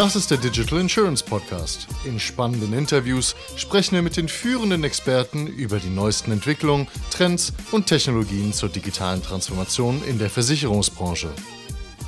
[0.00, 1.86] Das ist der Digital Insurance Podcast.
[2.06, 7.86] In spannenden Interviews sprechen wir mit den führenden Experten über die neuesten Entwicklungen, Trends und
[7.86, 11.30] Technologien zur digitalen Transformation in der Versicherungsbranche.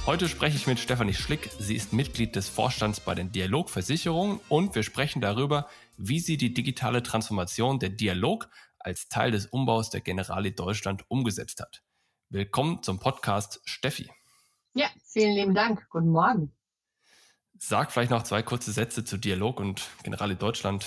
[0.06, 1.50] Heute spreche ich mit Stefanie Schlick.
[1.58, 5.68] Sie ist Mitglied des Vorstands bei den Dialogversicherungen und wir sprechen darüber,
[5.98, 8.48] wie sie die digitale Transformation der Dialog
[8.78, 11.82] als Teil des Umbaus der Generali Deutschland umgesetzt hat.
[12.30, 14.08] Willkommen zum Podcast Steffi.
[14.72, 15.86] Ja, vielen lieben Dank.
[15.90, 16.54] Guten Morgen.
[17.64, 20.86] Sag vielleicht noch zwei kurze Sätze zu Dialog und Generali Deutschland.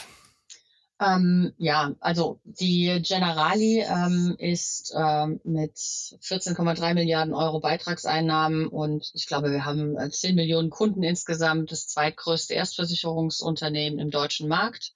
[1.00, 9.26] Ähm, ja, also die Generali ähm, ist ähm, mit 14,3 Milliarden Euro Beitragseinnahmen und ich
[9.26, 14.92] glaube, wir haben 10 äh, Millionen Kunden insgesamt, das zweitgrößte Erstversicherungsunternehmen im deutschen Markt.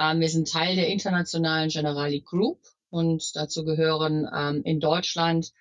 [0.00, 2.58] Ähm, wir sind Teil der internationalen Generali Group
[2.90, 5.52] und dazu gehören ähm, in Deutschland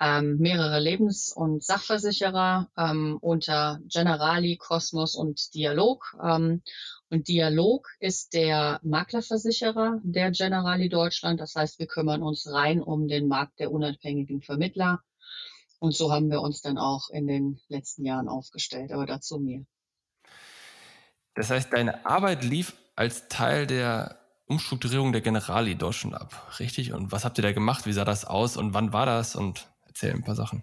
[0.00, 6.16] ähm, mehrere Lebens- und Sachversicherer ähm, unter Generali, Cosmos und Dialog.
[6.22, 6.62] Ähm,
[7.10, 11.40] und Dialog ist der Maklerversicherer der Generali Deutschland.
[11.40, 15.00] Das heißt, wir kümmern uns rein um den Markt der unabhängigen Vermittler.
[15.80, 18.92] Und so haben wir uns dann auch in den letzten Jahren aufgestellt.
[18.92, 19.62] Aber dazu mehr.
[21.34, 26.92] Das heißt, deine Arbeit lief als Teil der Umstrukturierung der Generali Deutschland ab, richtig?
[26.92, 27.86] Und was habt ihr da gemacht?
[27.86, 29.36] Wie sah das aus und wann war das?
[29.36, 30.62] Und erzähl ein paar Sachen.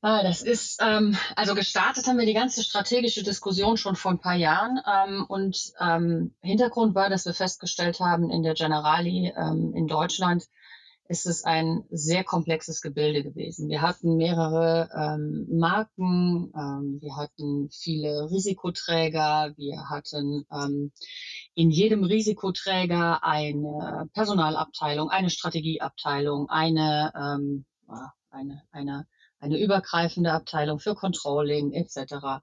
[0.00, 4.20] Ah, das ist, ähm, also gestartet haben wir die ganze strategische Diskussion schon vor ein
[4.20, 4.78] paar Jahren.
[4.86, 10.44] Ähm, und ähm, Hintergrund war, dass wir festgestellt haben, in der Generali ähm, in Deutschland
[11.08, 13.68] ist es ein sehr komplexes Gebilde gewesen.
[13.70, 20.92] Wir hatten mehrere ähm, Marken, ähm, wir hatten viele Risikoträger, wir hatten ähm,
[21.54, 27.64] in jedem Risikoträger eine Personalabteilung, eine Strategieabteilung, eine, ähm,
[28.30, 29.06] eine, eine
[29.40, 32.42] eine übergreifende Abteilung für Controlling etc.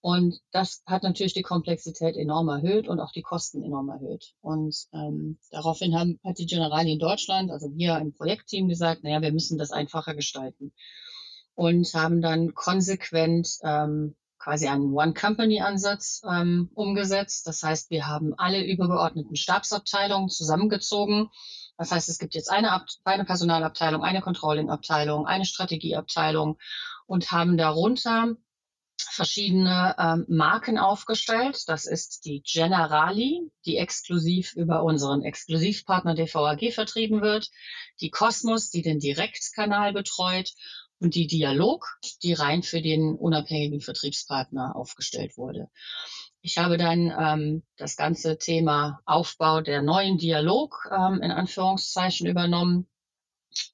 [0.00, 4.34] Und das hat natürlich die Komplexität enorm erhöht und auch die Kosten enorm erhöht.
[4.42, 9.22] Und ähm, daraufhin haben, hat die Generali in Deutschland, also wir im Projektteam gesagt, naja,
[9.22, 10.72] wir müssen das einfacher gestalten.
[11.54, 17.46] Und haben dann konsequent ähm, quasi einen One-Company-Ansatz ähm, umgesetzt.
[17.46, 21.30] Das heißt, wir haben alle übergeordneten Stabsabteilungen zusammengezogen
[21.76, 26.58] das heißt, es gibt jetzt eine, Ab eine Personalabteilung, eine Controlling-Abteilung, eine Strategieabteilung
[27.06, 28.36] und haben darunter
[28.96, 31.64] verschiedene ähm, Marken aufgestellt.
[31.66, 37.50] Das ist die Generali, die exklusiv über unseren Exklusivpartner DVAG vertrieben wird,
[38.00, 40.52] die Cosmos, die den Direktkanal betreut
[41.00, 45.68] und die Dialog, die rein für den unabhängigen Vertriebspartner aufgestellt wurde.
[46.40, 52.86] Ich habe dann ähm, das ganze Thema Aufbau der neuen Dialog ähm, in Anführungszeichen übernommen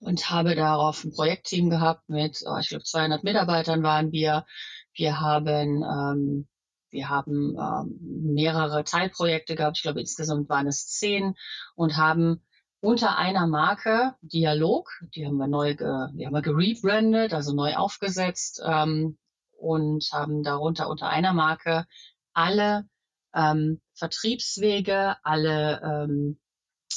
[0.00, 4.47] und habe darauf ein Projektteam gehabt mit, oh, ich glaube, 200 Mitarbeitern waren wir.
[4.94, 6.48] Wir haben ähm,
[6.91, 7.98] wir haben ähm,
[8.34, 9.78] mehrere Teilprojekte gehabt.
[9.78, 11.34] Ich glaube, insgesamt waren es zehn
[11.75, 12.42] und haben
[12.80, 15.84] unter einer Marke Dialog, die haben wir neu, die
[16.26, 19.18] haben wir gerebrandet, also neu aufgesetzt ähm,
[19.58, 21.86] und haben darunter unter einer Marke
[22.32, 22.88] alle
[23.34, 26.41] ähm, Vertriebswege, alle ähm,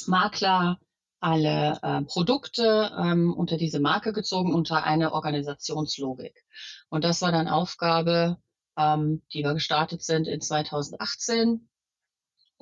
[0.06, 0.78] Makler,
[1.20, 6.44] alle äh, Produkte ähm, unter diese Marke gezogen, unter eine Organisationslogik.
[6.88, 8.38] Und das war dann Aufgabe,
[8.76, 11.68] ähm, die wir gestartet sind in 2018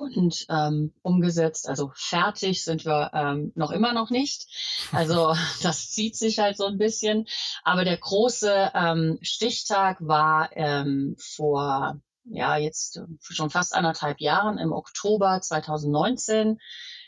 [0.03, 1.67] und ähm, umgesetzt.
[1.67, 4.47] Also fertig sind wir ähm, noch immer noch nicht.
[4.91, 7.25] Also das zieht sich halt so ein bisschen.
[7.63, 14.71] Aber der große ähm, Stichtag war ähm, vor ja jetzt schon fast anderthalb Jahren im
[14.71, 16.59] Oktober 2019.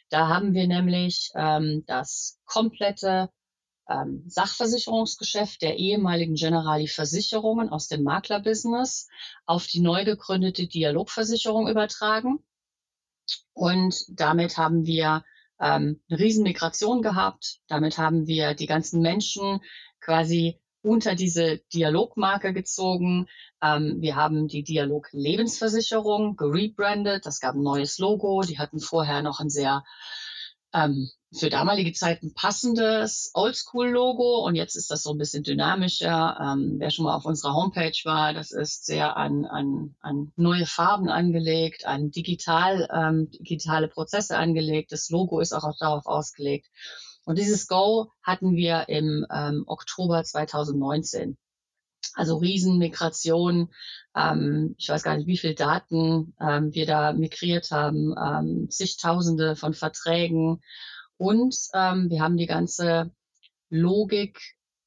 [0.09, 3.29] Da haben wir nämlich ähm, das komplette
[3.89, 9.07] ähm, Sachversicherungsgeschäft der ehemaligen Generali Versicherungen aus dem Maklerbusiness
[9.45, 12.39] auf die neu gegründete Dialogversicherung übertragen.
[13.53, 15.23] Und damit haben wir
[15.59, 17.59] ähm, eine Riesenmigration gehabt.
[17.67, 19.61] Damit haben wir die ganzen Menschen
[20.01, 23.27] quasi unter diese Dialogmarke gezogen.
[23.61, 27.25] Ähm, wir haben die Dialog Lebensversicherung gerebrandet.
[27.25, 28.41] Das gab ein neues Logo.
[28.41, 29.83] Die hatten vorher noch ein sehr
[30.75, 36.37] ähm, für damalige Zeiten passendes Oldschool-Logo und jetzt ist das so ein bisschen dynamischer.
[36.41, 40.65] Ähm, wer schon mal auf unserer Homepage war, das ist sehr an, an, an neue
[40.65, 44.91] Farben angelegt, an digital, ähm, digitale Prozesse angelegt.
[44.91, 46.67] Das Logo ist auch, darauf ausgelegt.
[47.25, 51.37] Und dieses Go hatten wir im ähm, Oktober 2019.
[52.15, 53.69] Also Riesenmigration.
[54.15, 59.55] Ähm, ich weiß gar nicht, wie viel Daten ähm, wir da migriert haben, ähm, zigtausende
[59.55, 60.61] von Verträgen.
[61.17, 63.11] Und ähm, wir haben die ganze
[63.69, 64.39] Logik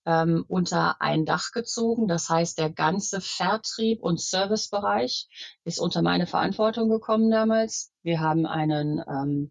[0.06, 2.08] ähm, unter ein Dach gezogen.
[2.08, 5.28] Das heißt, der ganze Vertrieb und Servicebereich
[5.64, 7.92] ist unter meine Verantwortung gekommen damals.
[8.02, 9.50] Wir haben einen ähm,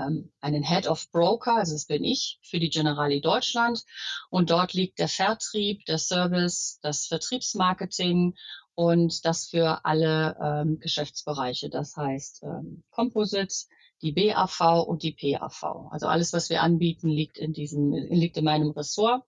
[0.00, 3.84] ähm, einen Head of Broker, also das bin ich, für die Generali Deutschland.
[4.30, 8.34] Und dort liegt der Vertrieb, der Service, das Vertriebsmarketing
[8.74, 11.68] und das für alle ähm, Geschäftsbereiche.
[11.68, 13.54] Das heißt ähm, Composite,
[14.02, 15.90] die BAV und die PAV.
[15.90, 19.22] Also alles, was wir anbieten, liegt in diesem, liegt in meinem Ressort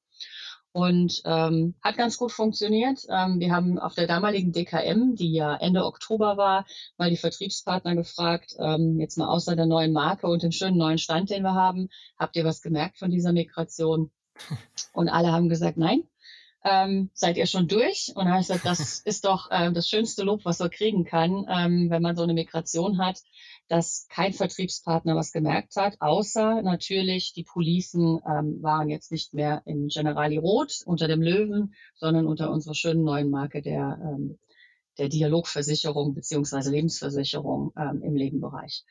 [0.72, 3.00] und ähm, hat ganz gut funktioniert.
[3.08, 6.66] Ähm, wir haben auf der damaligen DKM, die ja Ende Oktober war,
[6.96, 10.98] mal die Vertriebspartner gefragt, ähm, jetzt mal außer der neuen Marke und dem schönen neuen
[10.98, 11.88] Stand, den wir haben,
[12.18, 14.10] habt ihr was gemerkt von dieser Migration?
[14.94, 16.04] Und alle haben gesagt, nein.
[16.64, 18.12] Ähm, seid ihr schon durch?
[18.14, 21.04] Und dann habe ich gesagt, das ist doch äh, das schönste Lob, was man kriegen
[21.04, 23.18] kann, ähm, wenn man so eine Migration hat
[23.72, 29.62] dass kein Vertriebspartner was gemerkt hat, außer natürlich die Policen ähm, waren jetzt nicht mehr
[29.64, 34.38] in Generali Rot unter dem Löwen, sondern unter unserer schönen neuen Marke der, ähm,
[34.98, 38.84] der Dialogversicherung beziehungsweise Lebensversicherung ähm, im Lebenbereich.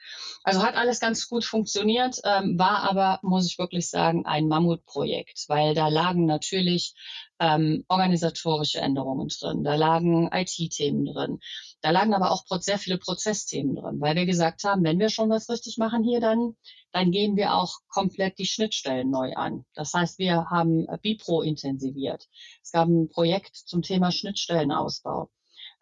[0.43, 5.45] Also hat alles ganz gut funktioniert, ähm, war aber, muss ich wirklich sagen, ein Mammutprojekt,
[5.47, 6.95] weil da lagen natürlich
[7.39, 11.39] ähm, organisatorische Änderungen drin, da lagen IT-Themen drin,
[11.81, 15.29] da lagen aber auch sehr viele Prozessthemen drin, weil wir gesagt haben, wenn wir schon
[15.29, 16.55] was richtig machen hier, dann,
[16.91, 19.65] dann gehen wir auch komplett die Schnittstellen neu an.
[19.73, 22.27] Das heißt, wir haben Bipro intensiviert.
[22.63, 25.29] Es gab ein Projekt zum Thema Schnittstellenausbau.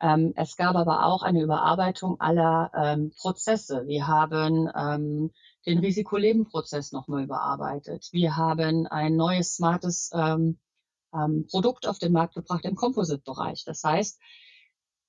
[0.01, 3.86] Ähm, es gab aber auch eine Überarbeitung aller ähm, Prozesse.
[3.88, 5.31] Wir haben ähm,
[5.66, 8.07] den Risikolebenprozess nochmal überarbeitet.
[8.12, 10.57] Wir haben ein neues smartes ähm,
[11.13, 13.66] ähm, Produkt auf den Markt gebracht im Composite-Bereich.
[13.66, 14.19] Das heißt,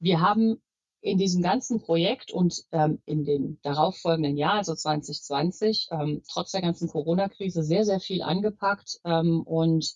[0.00, 0.60] wir haben
[1.02, 6.62] in diesem ganzen Projekt und ähm, in dem darauffolgenden Jahr, also 2020, ähm, trotz der
[6.62, 9.00] ganzen Corona-Krise sehr, sehr viel angepackt.
[9.02, 9.94] Und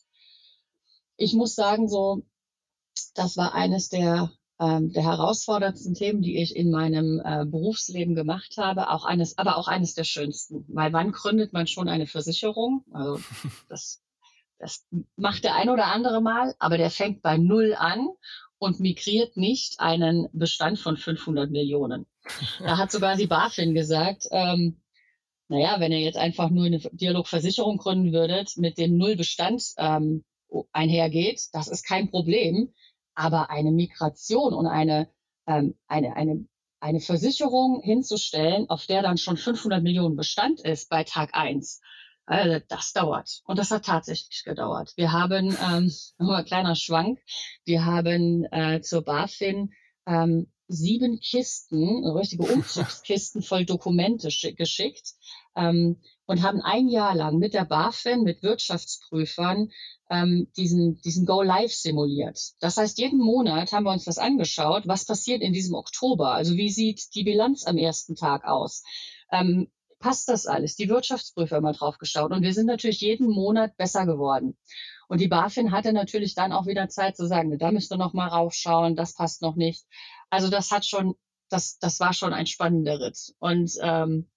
[1.17, 2.23] ich muss sagen, so,
[3.15, 8.91] das war eines der, der herausforderndsten Themen, die ich in meinem äh, Berufsleben gemacht habe,
[8.91, 10.65] auch eines, aber auch eines der schönsten.
[10.69, 12.85] Weil wann gründet man schon eine Versicherung?
[12.93, 13.21] Also
[13.69, 14.05] das
[14.59, 14.87] das
[15.17, 18.09] macht der ein oder andere mal, aber der fängt bei Null an
[18.59, 22.07] und migriert nicht einen Bestand von 500 Millionen.
[22.61, 24.81] Da hat sogar die BaFin gesagt, ähm,
[25.49, 30.25] naja, wenn ihr jetzt einfach nur eine Dialogversicherung gründen würdet, mit dem Nullbestand ähm,
[30.73, 32.73] einhergeht, das ist kein Problem.
[33.15, 35.09] Aber eine Migration und eine,
[35.47, 36.47] ähm, eine, eine,
[36.81, 41.81] eine Versicherung hinzustellen, auf der dann schon 500 Millionen Bestand ist bei Tag eins
[42.27, 43.43] also das dauert.
[43.45, 44.93] Und das hat tatsächlich gedauert.
[44.97, 47.21] Wir haben, ähm, nochmal ein kleiner Schwank,
[47.65, 49.73] wir haben äh, zur BaFin
[50.07, 55.15] ähm, sieben Kisten, richtige Umzugskisten voll Dokumente geschickt
[55.55, 59.71] ähm, und haben ein Jahr lang mit der BaFin, mit Wirtschaftsprüfern
[60.11, 62.39] ähm, diesen, diesen Go Live simuliert.
[62.61, 66.33] Das heißt, jeden Monat haben wir uns das angeschaut, was passiert in diesem Oktober.
[66.33, 68.83] Also wie sieht die Bilanz am ersten Tag aus?
[69.31, 70.77] Ähm, passt das alles?
[70.77, 72.33] Die Wirtschaftsprüfer mal drauf geschaut.
[72.33, 74.57] Und wir sind natürlich jeden Monat besser geworden.
[75.09, 78.15] Und die BaFin hatte natürlich dann auch wieder Zeit zu sagen, da müsst ihr noch
[78.15, 79.85] mal raufschauen, das passt noch nicht.
[80.31, 81.15] Also das hat schon,
[81.51, 83.35] das, das war schon ein spannender Ritt.
[83.39, 84.31] Und ähm,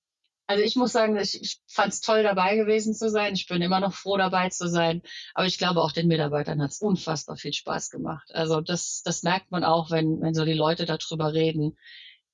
[0.48, 3.34] also ich muss sagen, ich, ich fand es toll, dabei gewesen zu sein.
[3.34, 5.02] Ich bin immer noch froh, dabei zu sein.
[5.34, 8.34] Aber ich glaube, auch den Mitarbeitern hat es unfassbar viel Spaß gemacht.
[8.34, 11.78] Also das, das merkt man auch, wenn, wenn so die Leute darüber reden.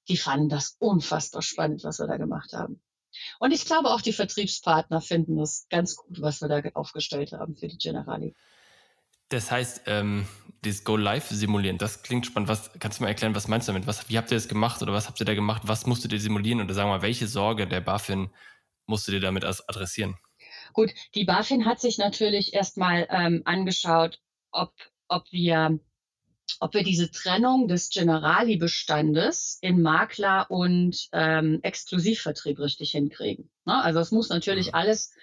[0.07, 2.81] Die fanden das unfassbar spannend, was wir da gemacht haben.
[3.39, 7.55] Und ich glaube auch die Vertriebspartner finden das ganz gut, was wir da aufgestellt haben
[7.55, 8.35] für die Generali.
[9.29, 10.27] Das heißt, ähm,
[10.65, 12.49] dieses Go Live simulieren, das klingt spannend.
[12.49, 13.87] Was kannst du mal erklären, was meinst du damit?
[13.87, 15.63] Was, wie habt ihr das gemacht oder was habt ihr da gemacht?
[15.65, 18.29] Was musstet ihr simulieren oder sagen wir mal, welche Sorge der BaFin
[18.85, 20.17] musstet ihr damit adressieren?
[20.73, 24.19] Gut, die BaFin hat sich natürlich erstmal ähm, angeschaut,
[24.51, 24.73] ob,
[25.07, 25.79] ob wir
[26.59, 33.49] ob wir diese Trennung des Generali-Bestandes in Makler und ähm, Exklusivvertrieb richtig hinkriegen.
[33.65, 33.81] Ne?
[33.81, 34.73] Also es muss natürlich mhm.
[34.75, 35.13] alles,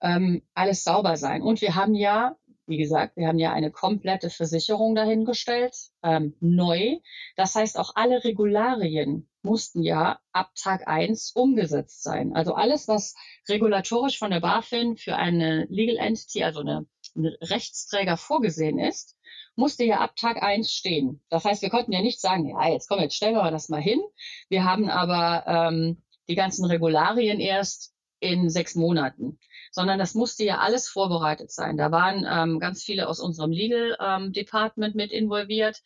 [0.00, 1.42] ähm, alles sauber sein.
[1.42, 2.36] Und wir haben ja,
[2.68, 6.98] wie gesagt, wir haben ja eine komplette Versicherung dahingestellt, ähm, neu.
[7.36, 12.34] Das heißt, auch alle Regularien mussten ja ab Tag eins umgesetzt sein.
[12.34, 13.14] Also alles, was
[13.48, 19.16] regulatorisch von der BaFin für eine Legal Entity, also eine, eine Rechtsträger vorgesehen ist,
[19.56, 21.20] musste ja ab Tag eins stehen.
[21.30, 23.80] Das heißt, wir konnten ja nicht sagen, ja, jetzt komm, jetzt stellen wir das mal
[23.80, 24.00] hin.
[24.48, 29.38] Wir haben aber ähm, die ganzen Regularien erst in sechs Monaten,
[29.70, 31.76] sondern das musste ja alles vorbereitet sein.
[31.76, 35.82] Da waren ähm, ganz viele aus unserem Legal ähm, Department mit involviert.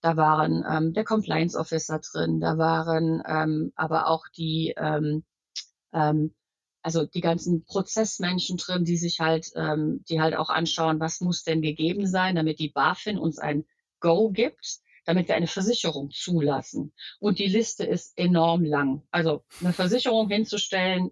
[0.00, 5.24] Da waren ähm, der Compliance Officer drin, da waren ähm, aber auch die ähm,
[5.92, 6.34] ähm,
[6.86, 11.42] also die ganzen Prozessmenschen drin, die sich halt, ähm, die halt auch anschauen, was muss
[11.42, 13.64] denn gegeben sein, damit die BaFin uns ein
[13.98, 16.92] Go gibt, damit wir eine Versicherung zulassen.
[17.18, 19.02] Und die Liste ist enorm lang.
[19.10, 21.10] Also eine Versicherung hinzustellen,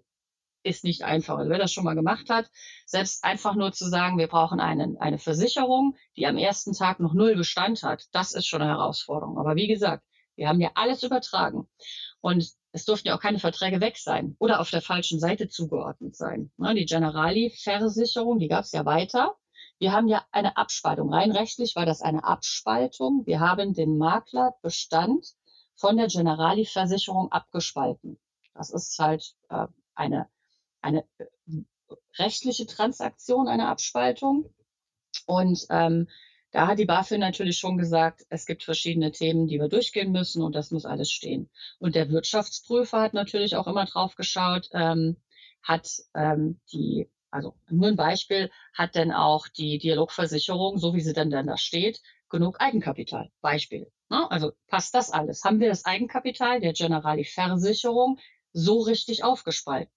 [0.65, 1.37] ist nicht einfach.
[1.37, 2.49] Also wer das schon mal gemacht hat,
[2.85, 7.13] selbst einfach nur zu sagen, wir brauchen einen, eine Versicherung, die am ersten Tag noch
[7.13, 9.37] null Bestand hat, das ist schon eine Herausforderung.
[9.37, 10.03] Aber wie gesagt,
[10.35, 11.67] wir haben ja alles übertragen.
[12.19, 16.15] Und es durften ja auch keine Verträge weg sein oder auf der falschen Seite zugeordnet
[16.15, 16.51] sein.
[16.57, 19.35] Die Generali-Versicherung, die gab es ja weiter.
[19.77, 21.13] Wir haben ja eine Abspaltung.
[21.13, 23.23] Rein rechtlich war das eine Abspaltung.
[23.25, 25.25] Wir haben den Maklerbestand
[25.75, 28.19] von der Generali-Versicherung abgespalten.
[28.53, 30.27] Das ist halt äh, eine,
[30.85, 31.25] eine äh,
[32.17, 34.53] rechtliche Transaktion, eine Abspaltung.
[35.25, 36.07] Und ähm,
[36.51, 40.41] da hat die BaFin natürlich schon gesagt, es gibt verschiedene Themen, die wir durchgehen müssen
[40.41, 41.49] und das muss alles stehen.
[41.79, 45.17] Und der Wirtschaftsprüfer hat natürlich auch immer drauf geschaut, ähm,
[45.63, 51.13] hat ähm, die, also nur ein Beispiel, hat denn auch die Dialogversicherung, so wie sie
[51.13, 53.31] dann, dann da steht, genug Eigenkapital?
[53.41, 53.91] Beispiel.
[54.09, 54.29] Ne?
[54.29, 55.43] Also passt das alles?
[55.43, 58.19] Haben wir das Eigenkapital der Generali-Versicherung
[58.53, 59.91] so richtig aufgespalten?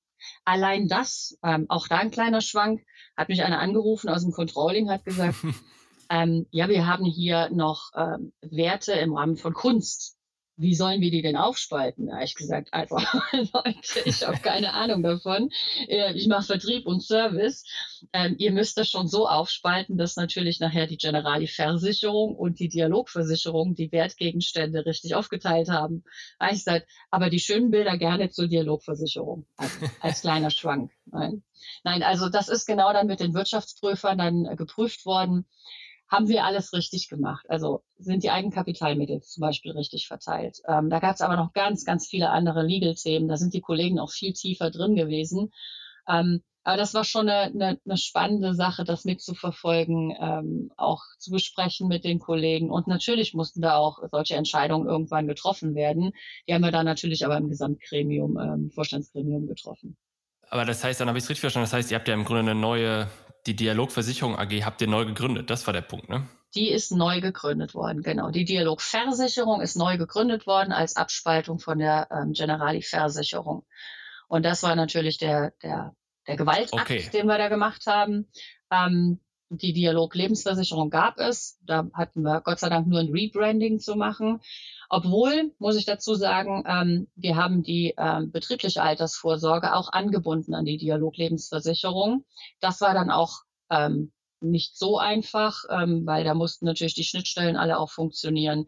[0.45, 2.83] Allein das, ähm, auch da ein kleiner Schwank,
[3.17, 5.37] hat mich einer angerufen aus dem Controlling, hat gesagt,
[6.11, 10.17] Ähm, ja, wir haben hier noch ähm, Werte im Rahmen von Kunst.
[10.61, 12.09] Wie sollen wir die denn aufspalten?
[12.09, 15.51] Da ich gesagt, einfach, Leute, ich habe keine Ahnung davon.
[15.87, 17.65] Äh, ich mache Vertrieb und Service.
[18.13, 23.77] Ähm, ihr müsst das schon so aufspalten, dass natürlich nachher die Generali-Versicherung und die Dialogversicherung
[23.77, 26.03] die Wertgegenstände richtig aufgeteilt haben.
[26.41, 30.91] Da ich gesagt, aber die schönen Bilder gerne zur Dialogversicherung, also als kleiner Schwank.
[31.07, 31.45] Nein.
[31.85, 35.47] Nein, also das ist genau dann mit den Wirtschaftsprüfern dann geprüft worden
[36.09, 37.45] haben wir alles richtig gemacht.
[37.49, 40.61] Also sind die Eigenkapitalmittel zum Beispiel richtig verteilt.
[40.67, 43.29] Ähm, da gab es aber noch ganz, ganz viele andere Legal-Themen.
[43.29, 45.53] Da sind die Kollegen auch viel tiefer drin gewesen.
[46.09, 51.31] Ähm, aber das war schon eine, eine, eine spannende Sache, das mitzuverfolgen, ähm, auch zu
[51.31, 52.71] besprechen mit den Kollegen.
[52.71, 56.13] Und natürlich mussten da auch solche Entscheidungen irgendwann getroffen werden.
[56.47, 59.97] Die haben wir dann natürlich aber im Gesamtgremium, ähm, Vorstandsgremium getroffen.
[60.51, 62.25] Aber das heißt, dann habe ich es richtig verstanden, das heißt, ihr habt ja im
[62.25, 63.09] Grunde eine neue
[63.49, 65.49] die Dialogversicherung AG habt ihr neu gegründet.
[65.49, 66.29] Das war der Punkt, ne?
[66.55, 68.31] Die ist neu gegründet worden, genau.
[68.31, 73.67] Die Dialogversicherung ist neu gegründet worden als Abspaltung von der ähm, Generali-Versicherung.
[74.29, 75.95] Und das war natürlich der, der,
[76.27, 77.09] der Gewaltakt, okay.
[77.13, 78.31] den wir da gemacht haben.
[78.71, 81.59] Ähm, die Dialog-Lebensversicherung gab es.
[81.65, 84.41] Da hatten wir Gott sei Dank nur ein Rebranding zu machen.
[84.91, 90.65] Obwohl, muss ich dazu sagen, ähm, wir haben die ähm, betriebliche Altersvorsorge auch angebunden an
[90.65, 92.25] die Dialoglebensversicherung.
[92.61, 93.41] Das war dann auch
[93.71, 98.67] ähm, nicht so einfach, ähm, weil da mussten natürlich die Schnittstellen alle auch funktionieren.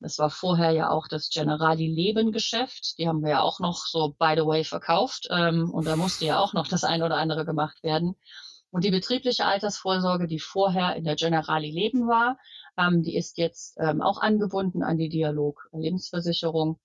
[0.00, 2.98] Das war vorher ja auch das Generali Leben Geschäft.
[2.98, 5.28] Die haben wir ja auch noch so by the way verkauft.
[5.30, 8.14] Ähm, und da musste ja auch noch das ein oder andere gemacht werden.
[8.70, 12.38] Und die betriebliche Altersvorsorge, die vorher in der Generali Leben war,
[12.76, 16.78] ähm, die ist jetzt ähm, auch angebunden an die Dialog Lebensversicherung.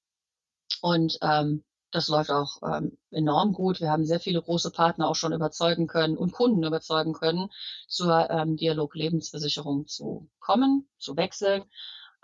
[0.81, 3.79] Und ähm, das läuft auch ähm, enorm gut.
[3.79, 7.49] Wir haben sehr viele große Partner auch schon überzeugen können und Kunden überzeugen können,
[7.87, 11.63] zur ähm, Dialog Lebensversicherung zu kommen, zu wechseln.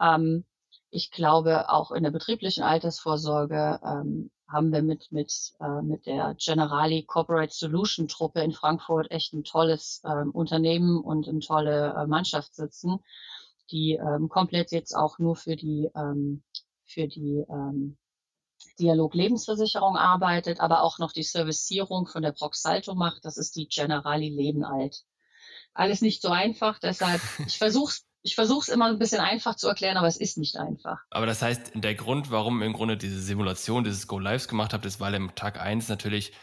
[0.01, 0.45] Ähm,
[0.89, 6.35] ich glaube, auch in der betrieblichen Altersvorsorge ähm, haben wir mit, mit, äh, mit der
[6.37, 12.07] Generali Corporate Solution Truppe in Frankfurt echt ein tolles ähm, Unternehmen und eine tolle äh,
[12.07, 12.99] Mannschaft sitzen,
[13.71, 16.43] die ähm, komplett jetzt auch nur für die, ähm,
[16.85, 17.97] für die ähm,
[18.79, 23.23] Dialog Lebensversicherung arbeitet, aber auch noch die Servicierung von der Proxalto macht.
[23.25, 25.03] Das ist die Generali Leben Alt.
[25.73, 29.67] Alles nicht so einfach, deshalb, ich versuche ich versuche es immer ein bisschen einfach zu
[29.67, 30.99] erklären, aber es ist nicht einfach.
[31.09, 34.85] Aber das heißt, der Grund, warum im Grunde diese Simulation, dieses Go Lives gemacht habt,
[34.85, 36.33] ist, weil im Tag eins natürlich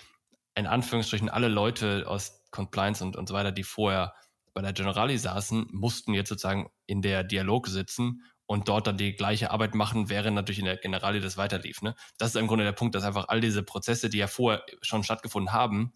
[0.54, 4.14] in Anführungsstrichen alle Leute aus Compliance und, und so weiter, die vorher
[4.54, 9.14] bei der Generali saßen, mussten jetzt sozusagen in der Dialog sitzen und dort dann die
[9.14, 11.82] gleiche Arbeit machen, während natürlich in der Generali das weiterlief.
[11.82, 11.94] Ne?
[12.16, 15.04] Das ist im Grunde der Punkt, dass einfach all diese Prozesse, die ja vorher schon
[15.04, 15.92] stattgefunden haben,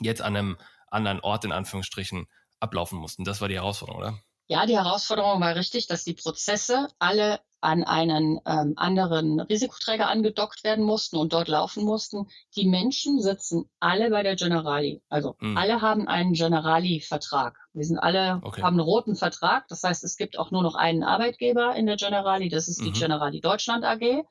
[0.00, 0.56] jetzt an einem
[0.88, 2.26] anderen Ort in Anführungsstrichen
[2.58, 3.24] ablaufen mussten.
[3.24, 4.18] Das war die Herausforderung, oder?
[4.52, 10.62] Ja, die Herausforderung war richtig, dass die Prozesse alle an einen ähm, anderen Risikoträger angedockt
[10.62, 12.28] werden mussten und dort laufen mussten.
[12.54, 15.00] Die Menschen sitzen alle bei der Generali.
[15.08, 15.56] Also mhm.
[15.56, 17.56] alle haben einen Generali-Vertrag.
[17.72, 18.60] Wir sind alle, okay.
[18.60, 19.68] haben einen roten Vertrag.
[19.68, 22.50] Das heißt, es gibt auch nur noch einen Arbeitgeber in der Generali.
[22.50, 22.94] Das ist die mhm.
[22.94, 24.26] Generali Deutschland AG.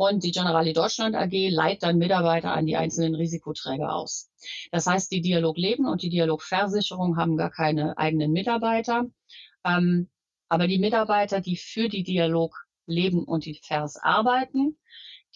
[0.00, 4.30] Und die Generali Deutschland AG leitet dann Mitarbeiter an die einzelnen Risikoträger aus.
[4.72, 9.10] Das heißt, die Dialog Leben und die Dialog Versicherung haben gar keine eigenen Mitarbeiter.
[9.62, 10.08] Ähm,
[10.48, 14.78] aber die Mitarbeiter, die für die Dialog leben und die FERS arbeiten,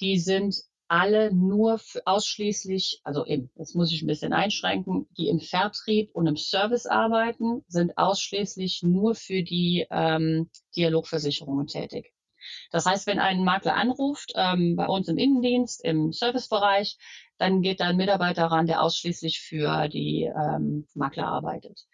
[0.01, 0.57] die sind
[0.89, 6.27] alle nur ausschließlich, also eben, jetzt muss ich ein bisschen einschränken, die im Vertrieb und
[6.27, 12.14] im Service arbeiten, sind ausschließlich nur für die ähm, Dialogversicherungen tätig.
[12.71, 16.99] Das heißt, wenn ein Makler anruft, ähm, bei uns im Innendienst, im Servicebereich,
[17.39, 21.87] dann geht da ein Mitarbeiter ran, der ausschließlich für die ähm, Makler arbeitet.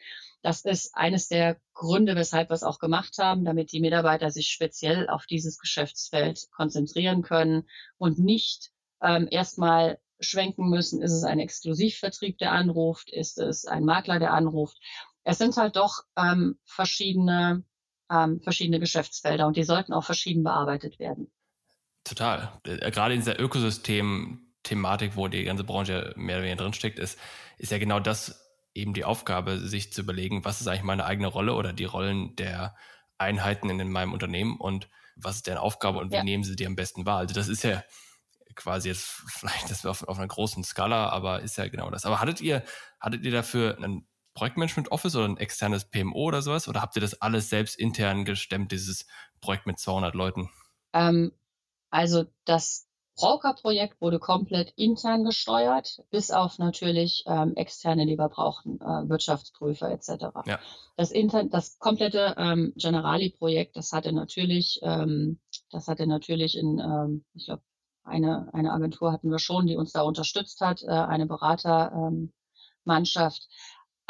[0.43, 4.49] Das ist eines der Gründe, weshalb wir es auch gemacht haben, damit die Mitarbeiter sich
[4.49, 8.71] speziell auf dieses Geschäftsfeld konzentrieren können und nicht
[9.03, 14.33] ähm, erstmal schwenken müssen, ist es ein Exklusivvertrieb, der anruft, ist es ein Makler, der
[14.33, 14.79] anruft.
[15.25, 17.65] Es sind halt doch ähm, verschiedene,
[18.11, 21.31] ähm, verschiedene Geschäftsfelder und die sollten auch verschieden bearbeitet werden.
[22.05, 22.61] Total.
[22.65, 27.19] Äh, gerade in dieser Ökosystem-Thematik, wo die ganze Branche mehr oder weniger drinsteckt, ist,
[27.59, 31.29] ist ja genau das eben die Aufgabe, sich zu überlegen, was ist eigentlich meine eigene
[31.29, 32.77] Rolle oder die Rollen der
[33.19, 36.25] Einheiten in meinem Unternehmen und was ist deren Aufgabe und wie ja.
[36.25, 37.19] nehmen sie die am besten wahr.
[37.19, 37.83] Also das ist ja
[38.55, 42.05] quasi jetzt vielleicht das auf, auf einer großen Skala, aber ist ja genau das.
[42.05, 42.63] Aber hattet ihr,
[43.01, 44.07] hattet ihr dafür ein
[44.41, 46.67] Projektmanagement Office oder ein externes PMO oder sowas?
[46.67, 49.07] Oder habt ihr das alles selbst intern gestemmt, dieses
[49.43, 50.49] Projekt mit 200 Leuten?
[50.95, 51.33] Ähm,
[51.91, 58.81] also das Broker-Projekt wurde komplett intern gesteuert, bis auf natürlich ähm, externe, die wir brauchten,
[58.81, 60.09] äh, Wirtschaftsprüfer etc.
[60.47, 60.59] Ja.
[60.97, 65.39] Das, intern, das komplette ähm, Generali-Projekt, das hatte natürlich, ähm,
[65.71, 67.63] das hatte natürlich in, ähm, ich glaube,
[68.05, 73.47] eine, eine Agentur hatten wir schon, die uns da unterstützt hat, äh, eine Beratermannschaft.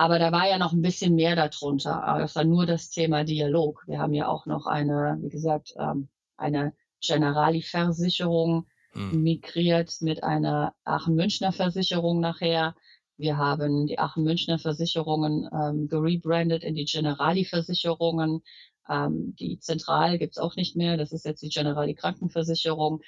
[0.00, 2.02] Aber da war ja noch ein bisschen mehr darunter.
[2.02, 3.84] Aber das war nur das Thema Dialog.
[3.86, 9.22] Wir haben ja auch noch eine, wie gesagt, ähm, eine Generali-Versicherung hm.
[9.22, 12.74] migriert mit einer Aachen-Münchner Versicherung nachher.
[13.18, 18.40] Wir haben die Aachen-Münchner Versicherungen ähm, gerebrandet in die Generali-Versicherungen.
[18.88, 20.96] Ähm, die Zentral gibt's auch nicht mehr.
[20.96, 23.02] Das ist jetzt die Generali-Krankenversicherung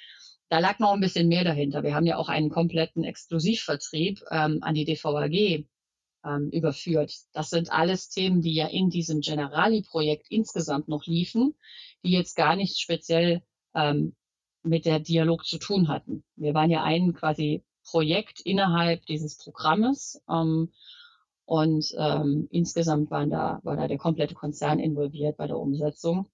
[0.49, 1.81] da lag noch ein bisschen mehr dahinter.
[1.81, 5.65] Wir haben ja auch einen kompletten Exklusivvertrieb ähm, an die DVAG
[6.25, 7.13] ähm, überführt.
[7.33, 11.55] Das sind alles Themen, die ja in diesem Generali-Projekt insgesamt noch liefen,
[12.03, 13.41] die jetzt gar nicht speziell
[13.75, 14.15] ähm,
[14.63, 16.23] mit der Dialog zu tun hatten.
[16.35, 20.71] Wir waren ja ein quasi Projekt innerhalb dieses Programmes ähm,
[21.45, 26.27] und ähm, insgesamt waren da, war da der komplette Konzern involviert bei der Umsetzung.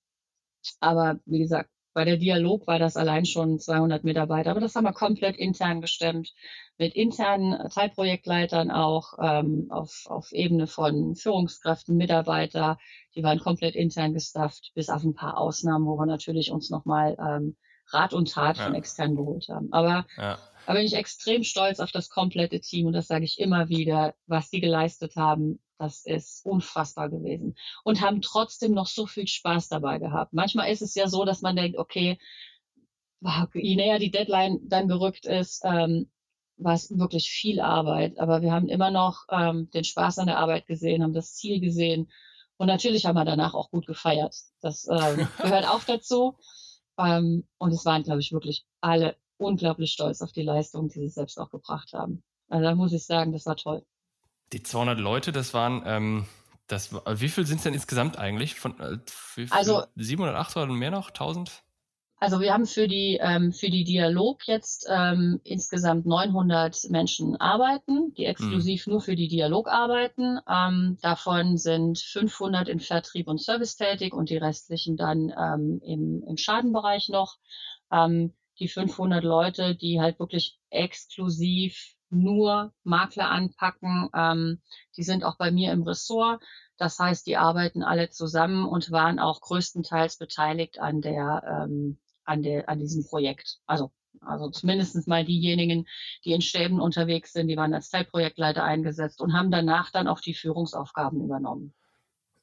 [0.79, 4.83] Aber wie gesagt, bei der Dialog war das allein schon 200 Mitarbeiter, aber das haben
[4.83, 6.33] wir komplett intern gestemmt,
[6.79, 12.77] mit internen Teilprojektleitern auch ähm, auf, auf Ebene von Führungskräften, Mitarbeiter,
[13.15, 17.17] die waren komplett intern gestafft, bis auf ein paar Ausnahmen, wo wir natürlich uns nochmal
[17.19, 17.57] ähm,
[17.91, 18.65] Rat und Tat ja.
[18.65, 19.73] von extern geholt haben.
[19.73, 20.39] Aber ja.
[20.65, 24.15] da bin ich extrem stolz auf das komplette Team und das sage ich immer wieder,
[24.25, 27.57] was die geleistet haben, das ist unfassbar gewesen.
[27.83, 30.31] Und haben trotzdem noch so viel Spaß dabei gehabt.
[30.31, 32.17] Manchmal ist es ja so, dass man denkt, okay,
[33.53, 36.09] je näher die Deadline dann gerückt ist, ähm,
[36.59, 38.19] war es wirklich viel Arbeit.
[38.19, 41.59] Aber wir haben immer noch ähm, den Spaß an der Arbeit gesehen, haben das Ziel
[41.59, 42.11] gesehen.
[42.57, 44.35] Und natürlich haben wir danach auch gut gefeiert.
[44.61, 46.37] Das ähm, gehört auch dazu.
[46.97, 51.09] Ähm, und es waren, glaube ich, wirklich alle unglaublich stolz auf die Leistung, die sie
[51.09, 52.23] selbst auch gebracht haben.
[52.49, 53.85] Also da muss ich sagen, das war toll.
[54.51, 56.25] Die 200 Leute, das waren, ähm,
[56.67, 58.59] das, wie viel sind es denn insgesamt eigentlich?
[58.59, 58.97] Von, äh,
[59.35, 61.09] wie, also 700, 800 und mehr noch?
[61.09, 61.63] 1000?
[62.21, 68.13] Also wir haben für die, ähm, für die Dialog jetzt ähm, insgesamt 900 Menschen arbeiten,
[68.15, 68.93] die exklusiv mhm.
[68.93, 70.37] nur für die Dialog arbeiten.
[70.49, 76.21] Ähm, davon sind 500 in Vertrieb und Service tätig und die restlichen dann ähm, im,
[76.27, 77.37] im Schadenbereich noch.
[77.89, 84.09] Ähm, die 500 Leute, die halt wirklich exklusiv nur Makler anpacken.
[84.13, 84.61] Ähm,
[84.97, 86.43] die sind auch bei mir im Ressort.
[86.77, 91.99] Das heißt, die arbeiten alle zusammen und waren auch größtenteils beteiligt an der, ähm,
[92.29, 93.59] an der, an diesem Projekt.
[93.65, 95.87] Also, also zumindest mal diejenigen,
[96.25, 100.19] die in Stäben unterwegs sind, die waren als Teilprojektleiter eingesetzt und haben danach dann auch
[100.19, 101.73] die Führungsaufgaben übernommen.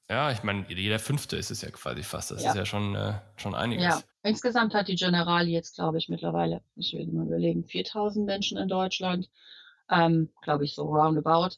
[0.09, 2.31] Ja, ich meine, jeder Fünfte ist es ja quasi fast.
[2.31, 2.51] Das ja.
[2.51, 3.85] ist ja schon, äh, schon einiges.
[3.85, 8.57] Ja, insgesamt hat die Generali jetzt, glaube ich, mittlerweile, ich will mal überlegen, 4000 Menschen
[8.57, 9.29] in Deutschland
[9.91, 11.57] ähm, glaube ich, so roundabout.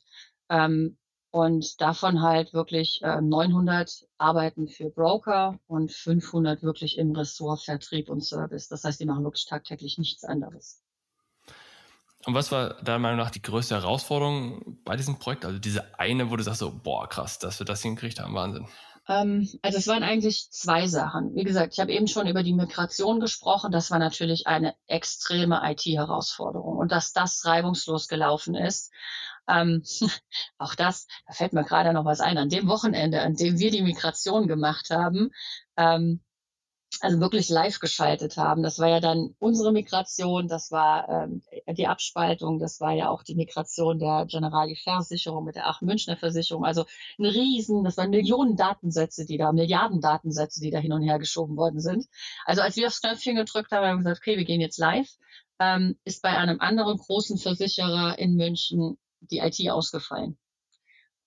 [0.48, 0.96] Ähm,
[1.30, 8.08] und davon halt wirklich äh, 900 arbeiten für Broker und 500 wirklich im Ressort Vertrieb
[8.08, 8.68] und Service.
[8.68, 10.82] Das heißt, die machen wirklich tagtäglich nichts anderes.
[12.26, 15.44] Und was war deiner Meinung nach die größte Herausforderung bei diesem Projekt?
[15.44, 18.66] Also diese eine, wo du sagst so, boah, krass, dass wir das hingekriegt haben, Wahnsinn.
[19.08, 21.34] Ähm, also es waren eigentlich zwei Sachen.
[21.34, 23.72] Wie gesagt, ich habe eben schon über die Migration gesprochen.
[23.72, 26.76] Das war natürlich eine extreme IT-Herausforderung.
[26.76, 28.92] Und dass das reibungslos gelaufen ist,
[29.48, 29.82] ähm,
[30.58, 33.70] auch das, da fällt mir gerade noch was ein, an dem Wochenende, an dem wir
[33.70, 35.30] die Migration gemacht haben,
[35.76, 36.20] ähm,
[37.00, 38.62] also wirklich live geschaltet haben.
[38.62, 43.22] Das war ja dann unsere Migration, das war ähm, die Abspaltung, das war ja auch
[43.22, 46.64] die Migration der Generali-Versicherung mit der Aachen Münchner Versicherung.
[46.64, 46.84] Also
[47.18, 51.18] ein Riesen, das waren Millionen Datensätze, die da, Milliarden Datensätze, die da hin und her
[51.18, 52.06] geschoben worden sind.
[52.46, 55.08] Also als wir aufs Knöpfchen gedrückt haben, haben wir gesagt, okay, wir gehen jetzt live,
[55.60, 60.38] ähm, ist bei einem anderen großen Versicherer in München die IT ausgefallen.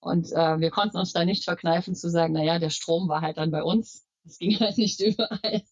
[0.00, 3.20] Und äh, wir konnten uns da nicht verkneifen zu sagen, na ja, der Strom war
[3.20, 5.62] halt dann bei uns es ging halt nicht überall.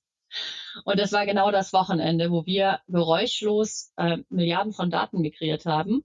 [0.85, 6.05] Und das war genau das Wochenende, wo wir geräuschlos äh, Milliarden von Daten migriert haben.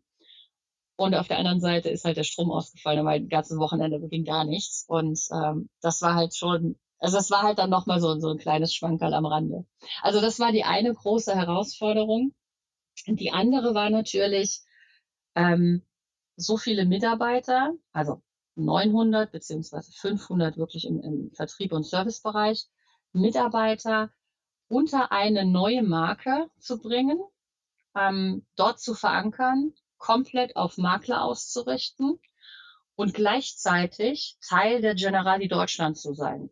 [0.97, 4.23] Und auf der anderen Seite ist halt der Strom ausgefallen, weil das ganze Wochenende ging
[4.23, 4.85] gar nichts.
[4.87, 8.37] Und ähm, das war halt schon, also es war halt dann nochmal so, so ein
[8.37, 9.65] kleines Schwankerl am Rande.
[10.01, 12.33] Also das war die eine große Herausforderung.
[13.07, 14.61] Und die andere war natürlich
[15.35, 15.83] ähm,
[16.35, 18.21] so viele Mitarbeiter, also
[18.55, 22.67] 900 beziehungsweise 500 wirklich im, im Vertrieb und Servicebereich
[23.11, 24.11] Mitarbeiter
[24.67, 27.19] unter eine neue Marke zu bringen,
[27.95, 32.19] ähm, dort zu verankern, komplett auf Makler auszurichten
[32.95, 36.49] und gleichzeitig Teil der Generali Deutschland zu sein.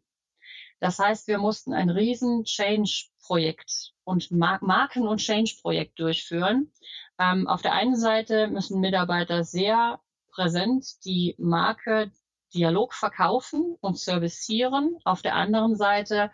[0.79, 6.73] Das heißt, wir mussten ein riesen Change-Projekt und Mar Marken- und Change-Projekt durchführen.
[7.19, 9.99] Ähm, auf der einen Seite müssen Mitarbeiter sehr
[10.31, 12.11] präsent die Marke
[12.53, 16.31] Dialog verkaufen und servicieren, auf der anderen Seite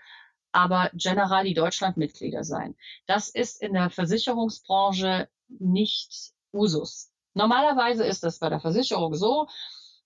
[0.51, 2.75] aber Generali Deutschland Mitglieder sein.
[3.05, 7.11] Das ist in der Versicherungsbranche nicht Usus.
[7.33, 9.47] Normalerweise ist das bei der Versicherung so,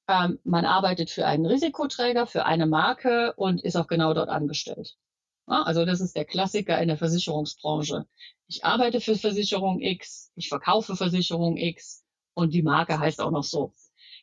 [0.07, 4.97] ähm, man arbeitet für einen Risikoträger, für eine Marke und ist auch genau dort angestellt.
[5.45, 8.05] Also das ist der Klassiker in der Versicherungsbranche.
[8.47, 12.03] Ich arbeite für Versicherung X, ich verkaufe Versicherung X
[12.33, 13.73] und die Marke heißt auch noch so.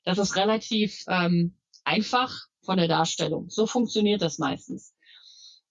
[0.04, 3.50] Das ist relativ ähm, einfach von der Darstellung.
[3.50, 4.94] So funktioniert das meistens.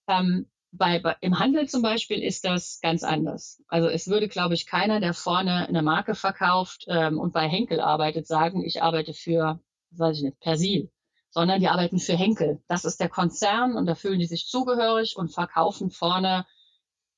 [0.08, 3.62] Ähm, bei, bei, Im Handel zum Beispiel ist das ganz anders.
[3.68, 7.80] Also es würde, glaube ich, keiner, der vorne eine Marke verkauft ähm, und bei Henkel
[7.80, 9.60] arbeitet, sagen, ich arbeite für,
[9.92, 10.92] weiß ich nicht, Persil,
[11.32, 12.62] sondern die arbeiten für Henkel.
[12.68, 16.46] Das ist der Konzern und da fühlen die sich zugehörig und verkaufen vorne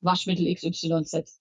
[0.02, 1.40] Waschmittel XYZ.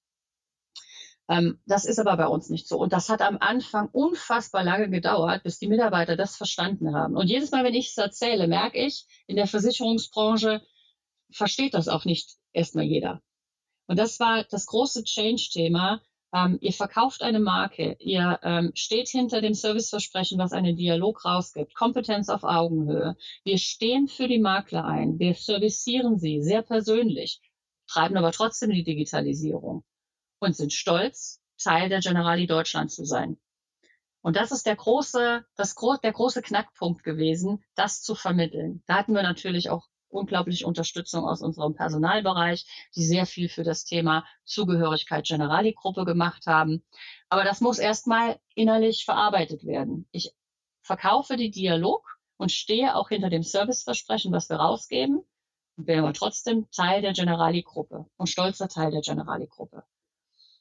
[1.29, 2.79] Ähm, das ist aber bei uns nicht so.
[2.79, 7.17] Und das hat am Anfang unfassbar lange gedauert, bis die Mitarbeiter das verstanden haben.
[7.17, 10.61] Und jedes Mal, wenn ich es erzähle, merke ich, in der Versicherungsbranche
[11.33, 13.23] versteht das auch nicht erstmal jeder.
[13.87, 16.03] Und das war das große Change-Thema.
[16.33, 21.75] Ähm, ihr verkauft eine Marke, ihr ähm, steht hinter dem Serviceversprechen, was einen Dialog rausgibt,
[21.75, 23.17] Kompetenz auf Augenhöhe.
[23.43, 27.41] Wir stehen für die Makler ein, wir servicieren sie sehr persönlich,
[27.89, 29.83] treiben aber trotzdem die Digitalisierung
[30.39, 33.37] und sind stolz, Teil der Generali Deutschland zu sein.
[34.23, 38.83] Und das ist der große, das, der große Knackpunkt gewesen, das zu vermitteln.
[38.87, 43.85] Da hatten wir natürlich auch unglaubliche Unterstützung aus unserem Personalbereich, die sehr viel für das
[43.85, 46.83] Thema Zugehörigkeit Generali-Gruppe gemacht haben.
[47.29, 50.07] Aber das muss erstmal innerlich verarbeitet werden.
[50.13, 50.33] Ich
[50.83, 52.05] verkaufe die Dialog
[52.37, 55.23] und stehe auch hinter dem Serviceversprechen, was wir rausgeben,
[55.77, 59.85] bin aber trotzdem Teil der Generali-Gruppe und stolzer Teil der Generali-Gruppe.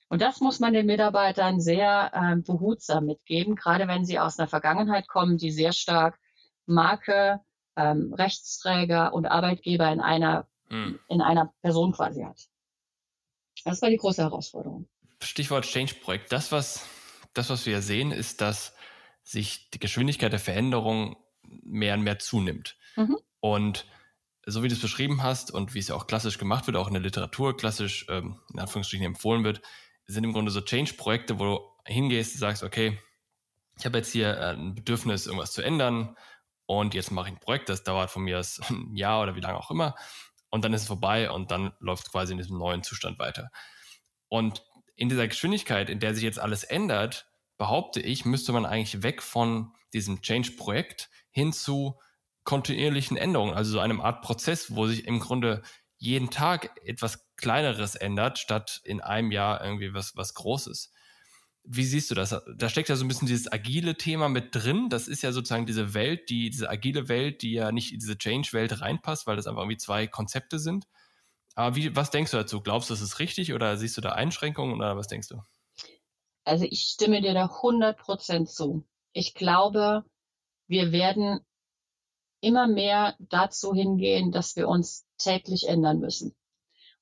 [0.09, 4.47] Und das muss man den Mitarbeitern sehr äh, behutsam mitgeben, gerade wenn sie aus einer
[4.47, 6.19] Vergangenheit kommen, die sehr stark
[6.65, 7.41] Marke,
[7.79, 10.99] ähm, Rechtsträger und Arbeitgeber in einer, hm.
[11.07, 12.47] in einer Person quasi hat.
[13.63, 14.87] Das war die große Herausforderung.
[15.21, 16.31] Stichwort Change-Projekt.
[16.31, 16.85] Das was,
[17.33, 18.73] das, was wir sehen, ist, dass
[19.23, 22.77] sich die Geschwindigkeit der Veränderung mehr und mehr zunimmt.
[22.95, 23.17] Mhm.
[23.39, 23.85] Und
[24.45, 26.87] so wie du es beschrieben hast und wie es ja auch klassisch gemacht wird, auch
[26.87, 29.61] in der Literatur klassisch ähm, in Anführungsstrichen empfohlen wird,
[30.07, 32.97] sind im Grunde so Change-Projekte, wo du hingehst und sagst, okay,
[33.77, 36.15] ich habe jetzt hier äh, ein Bedürfnis, irgendwas zu ändern
[36.69, 38.37] und jetzt mache ich ein Projekt, das dauert von mir
[38.69, 39.95] ein Jahr oder wie lange auch immer
[40.51, 43.49] und dann ist es vorbei und dann läuft es quasi in diesem neuen Zustand weiter.
[44.27, 44.63] Und
[44.95, 47.27] in dieser Geschwindigkeit, in der sich jetzt alles ändert,
[47.57, 51.99] behaupte ich, müsste man eigentlich weg von diesem Change-Projekt hin zu
[52.43, 55.63] kontinuierlichen Änderungen, also so einem Art Prozess, wo sich im Grunde
[55.97, 60.91] jeden Tag etwas Kleineres ändert, statt in einem Jahr irgendwie was, was Großes.
[61.63, 62.35] Wie siehst du das?
[62.57, 64.89] Da steckt ja so ein bisschen dieses agile Thema mit drin.
[64.89, 68.17] Das ist ja sozusagen diese Welt, die, diese agile Welt, die ja nicht in diese
[68.17, 70.85] Change-Welt reinpasst, weil das einfach irgendwie zwei Konzepte sind.
[71.55, 72.61] Aber wie, was denkst du dazu?
[72.61, 75.41] Glaubst du, das ist richtig oder siehst du da Einschränkungen oder was denkst du?
[76.45, 78.85] Also ich stimme dir da 100% zu.
[79.13, 80.05] Ich glaube,
[80.67, 81.41] wir werden
[82.41, 86.33] immer mehr dazu hingehen, dass wir uns täglich ändern müssen.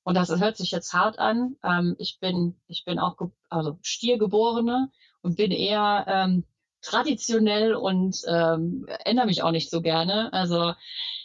[0.08, 1.56] Und das hört sich jetzt hart an.
[1.62, 3.18] Ähm, ich bin, ich bin auch
[3.50, 4.90] also Stiergeborene
[5.20, 6.44] und bin eher ähm,
[6.80, 10.32] traditionell und ähm, ändere mich auch nicht so gerne.
[10.32, 10.72] Also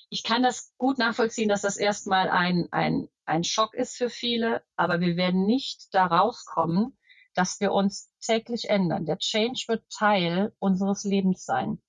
[0.09, 4.63] ich kann das gut nachvollziehen, dass das erstmal ein, ein ein Schock ist für viele,
[4.75, 6.97] aber wir werden nicht da rauskommen,
[7.35, 9.05] dass wir uns täglich ändern.
[9.05, 11.81] Der Change wird Teil unseres Lebens sein.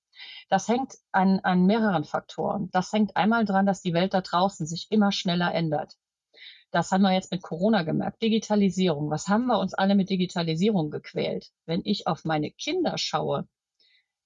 [0.48, 2.70] Das hängt an, an mehreren Faktoren.
[2.70, 5.96] Das hängt einmal daran, dass die Welt da draußen sich immer schneller ändert.
[6.74, 8.20] Das haben wir jetzt mit Corona gemerkt.
[8.20, 9.08] Digitalisierung.
[9.08, 11.52] Was haben wir uns alle mit Digitalisierung gequält?
[11.66, 13.46] Wenn ich auf meine Kinder schaue,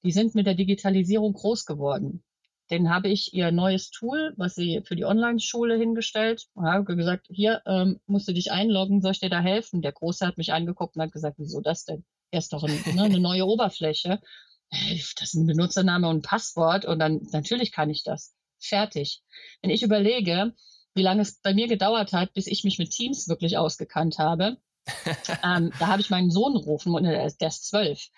[0.03, 2.25] die sind mit der Digitalisierung groß geworden.
[2.71, 7.61] Den habe ich ihr neues Tool, was sie für die Online-Schule hingestellt habe gesagt, hier
[7.67, 9.83] ähm, musst du dich einloggen, soll ich dir da helfen?
[9.83, 12.07] Der Große hat mich angeguckt und hat gesagt, wieso das denn?
[12.31, 14.21] Er ist doch ein, ne, eine neue Oberfläche.
[14.71, 18.35] Das ist ein Benutzername und ein Passwort und dann natürlich kann ich das.
[18.59, 19.23] Fertig.
[19.63, 20.55] Wenn ich überlege,
[20.99, 24.59] wie lange es bei mir gedauert hat, bis ich mich mit Teams wirklich ausgekannt habe,
[25.45, 28.09] ähm, da habe ich meinen Sohn rufen der ist, der ist zwölf.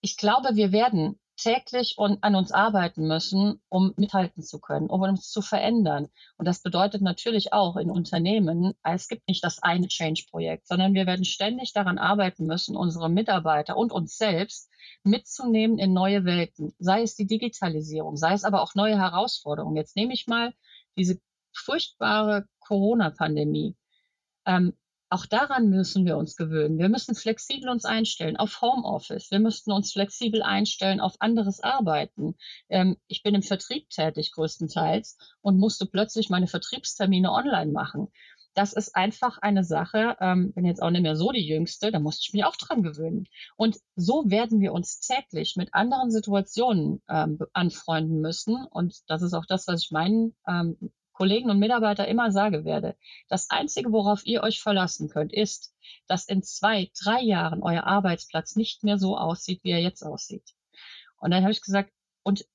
[0.00, 5.00] Ich glaube, wir werden täglich und an uns arbeiten müssen, um mithalten zu können, um
[5.02, 6.08] uns zu verändern.
[6.36, 11.06] Und das bedeutet natürlich auch in Unternehmen, es gibt nicht das eine Change-Projekt, sondern wir
[11.06, 14.68] werden ständig daran arbeiten müssen, unsere Mitarbeiter und uns selbst
[15.04, 19.76] mitzunehmen in neue Welten, sei es die Digitalisierung, sei es aber auch neue Herausforderungen.
[19.76, 20.52] Jetzt nehme ich mal
[20.96, 21.20] diese
[21.58, 23.76] furchtbare Corona-Pandemie.
[24.46, 24.74] Ähm,
[25.10, 26.78] auch daran müssen wir uns gewöhnen.
[26.78, 29.30] Wir müssen flexibel uns einstellen auf Homeoffice.
[29.30, 32.36] Wir müssten uns flexibel einstellen auf anderes Arbeiten.
[32.68, 38.08] Ähm, ich bin im Vertrieb tätig größtenteils und musste plötzlich meine Vertriebstermine online machen.
[38.52, 42.00] Das ist einfach eine Sache, ähm, bin jetzt auch nicht mehr so die Jüngste, da
[42.00, 43.28] musste ich mich auch dran gewöhnen.
[43.56, 48.66] Und so werden wir uns täglich mit anderen Situationen ähm, anfreunden müssen.
[48.70, 52.96] Und das ist auch das, was ich meinen ähm, Kollegen und Mitarbeiter immer sage werde,
[53.28, 55.74] das Einzige, worauf ihr euch verlassen könnt, ist,
[56.06, 60.54] dass in zwei, drei Jahren euer Arbeitsplatz nicht mehr so aussieht, wie er jetzt aussieht.
[61.18, 61.90] Und dann habe ich gesagt,
[62.22, 62.46] und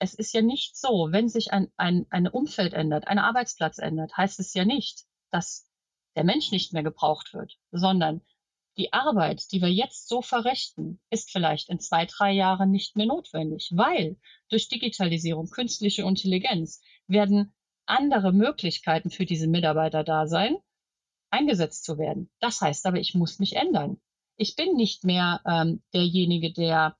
[0.00, 4.16] es ist ja nicht so, wenn sich ein, ein, ein Umfeld ändert, ein Arbeitsplatz ändert,
[4.16, 5.70] heißt es ja nicht, dass
[6.16, 8.20] der Mensch nicht mehr gebraucht wird, sondern
[8.78, 13.06] die Arbeit, die wir jetzt so verrichten, ist vielleicht in zwei, drei Jahren nicht mehr
[13.06, 14.16] notwendig, weil
[14.48, 17.54] durch Digitalisierung, künstliche Intelligenz werden
[17.88, 20.56] andere Möglichkeiten für diese Mitarbeiter da sein,
[21.30, 22.30] eingesetzt zu werden.
[22.40, 24.00] Das heißt aber, ich muss mich ändern.
[24.36, 26.96] Ich bin nicht mehr ähm, derjenige, der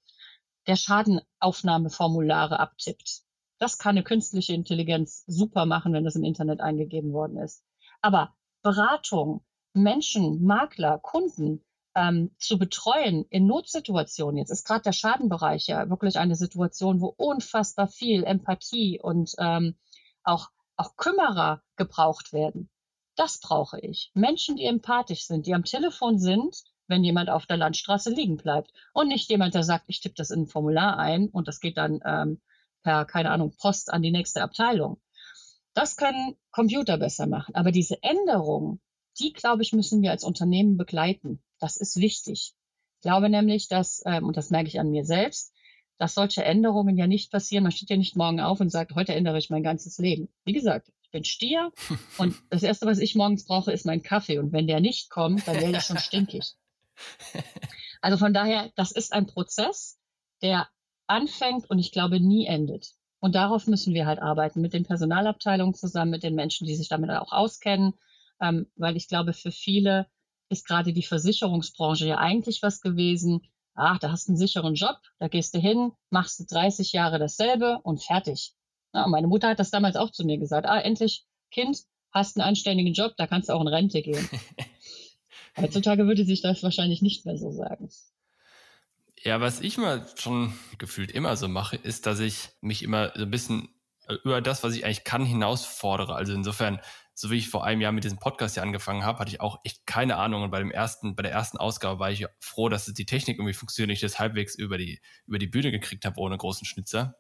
[0.69, 3.23] der Schadenaufnahmeformulare abtippt.
[3.59, 7.65] Das kann eine künstliche Intelligenz super machen, wenn das im Internet eingegeben worden ist.
[8.03, 15.67] Aber Beratung, Menschen, Makler, Kunden ähm, zu betreuen in Notsituationen, jetzt ist gerade der Schadenbereich
[15.67, 19.77] ja wirklich eine Situation, wo unfassbar viel Empathie und ähm,
[20.23, 22.71] auch auch Kümmerer gebraucht werden.
[23.17, 24.11] Das brauche ich.
[24.15, 28.73] Menschen, die empathisch sind, die am Telefon sind, wenn jemand auf der Landstraße liegen bleibt.
[28.95, 31.77] Und nicht jemand, der sagt, ich tippe das in ein Formular ein und das geht
[31.77, 32.41] dann ähm,
[32.83, 35.01] per, keine Ahnung, Post an die nächste Abteilung.
[35.75, 37.55] Das können Computer besser machen.
[37.55, 38.81] Aber diese Änderungen,
[39.19, 41.43] die, glaube ich, müssen wir als Unternehmen begleiten.
[41.59, 42.55] Das ist wichtig.
[42.97, 45.53] Ich glaube nämlich, dass, ähm, und das merke ich an mir selbst,
[45.99, 47.65] dass solche Änderungen ja nicht passieren.
[47.65, 50.29] Man steht ja nicht morgen auf und sagt, heute ändere ich mein ganzes Leben.
[50.45, 51.73] Wie gesagt, ich bin Stier
[52.19, 54.39] und das Erste, was ich morgens brauche, ist mein Kaffee.
[54.39, 56.55] Und wenn der nicht kommt, dann werde ich schon stinkig.
[58.01, 59.99] Also von daher, das ist ein Prozess,
[60.41, 60.69] der
[61.09, 62.93] anfängt und ich glaube nie endet.
[63.21, 66.89] Und darauf müssen wir halt arbeiten, mit den Personalabteilungen zusammen, mit den Menschen, die sich
[66.89, 67.95] damit auch auskennen,
[68.41, 70.07] ähm, weil ich glaube, für viele
[70.49, 73.43] ist gerade die Versicherungsbranche ja eigentlich was gewesen,
[73.79, 77.19] ach, da hast du einen sicheren Job, da gehst du hin, machst du 30 Jahre
[77.19, 78.53] dasselbe und fertig.
[78.93, 82.37] Ja, und meine Mutter hat das damals auch zu mir gesagt, ah, endlich, Kind, hast
[82.37, 84.29] einen anständigen Job, da kannst du auch in Rente gehen.
[85.57, 87.89] Heutzutage würde sich das wahrscheinlich nicht mehr so sagen.
[89.23, 93.23] Ja, was ich mal schon gefühlt immer so mache, ist, dass ich mich immer so
[93.23, 93.69] ein bisschen
[94.25, 96.15] über das, was ich eigentlich kann, hinausfordere.
[96.15, 96.81] Also insofern
[97.21, 99.59] so wie ich vor einem Jahr mit diesem Podcast hier angefangen habe, hatte ich auch
[99.65, 100.45] echt keine Ahnung.
[100.45, 103.55] Und bei dem ersten, bei der ersten Ausgabe war ich froh, dass die Technik irgendwie
[103.55, 107.17] funktioniert, ich das halbwegs über die, über die Bühne gekriegt habe, ohne großen Schnitzer.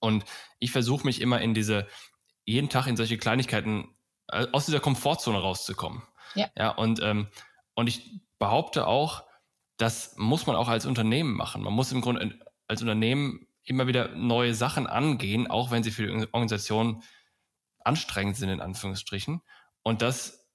[0.00, 0.26] Und
[0.58, 1.86] ich versuche mich immer in diese,
[2.44, 3.96] jeden Tag in solche Kleinigkeiten,
[4.28, 6.02] äh, aus dieser Komfortzone rauszukommen.
[6.34, 6.50] Ja.
[6.54, 7.28] Ja, und, ähm,
[7.72, 9.24] und ich behaupte auch,
[9.78, 11.62] das muss man auch als Unternehmen machen.
[11.62, 16.06] Man muss im Grunde als Unternehmen immer wieder neue Sachen angehen, auch wenn sie für
[16.06, 17.02] die Organisation
[17.84, 19.42] anstrengend sind, in Anführungsstrichen.
[19.82, 20.48] Und das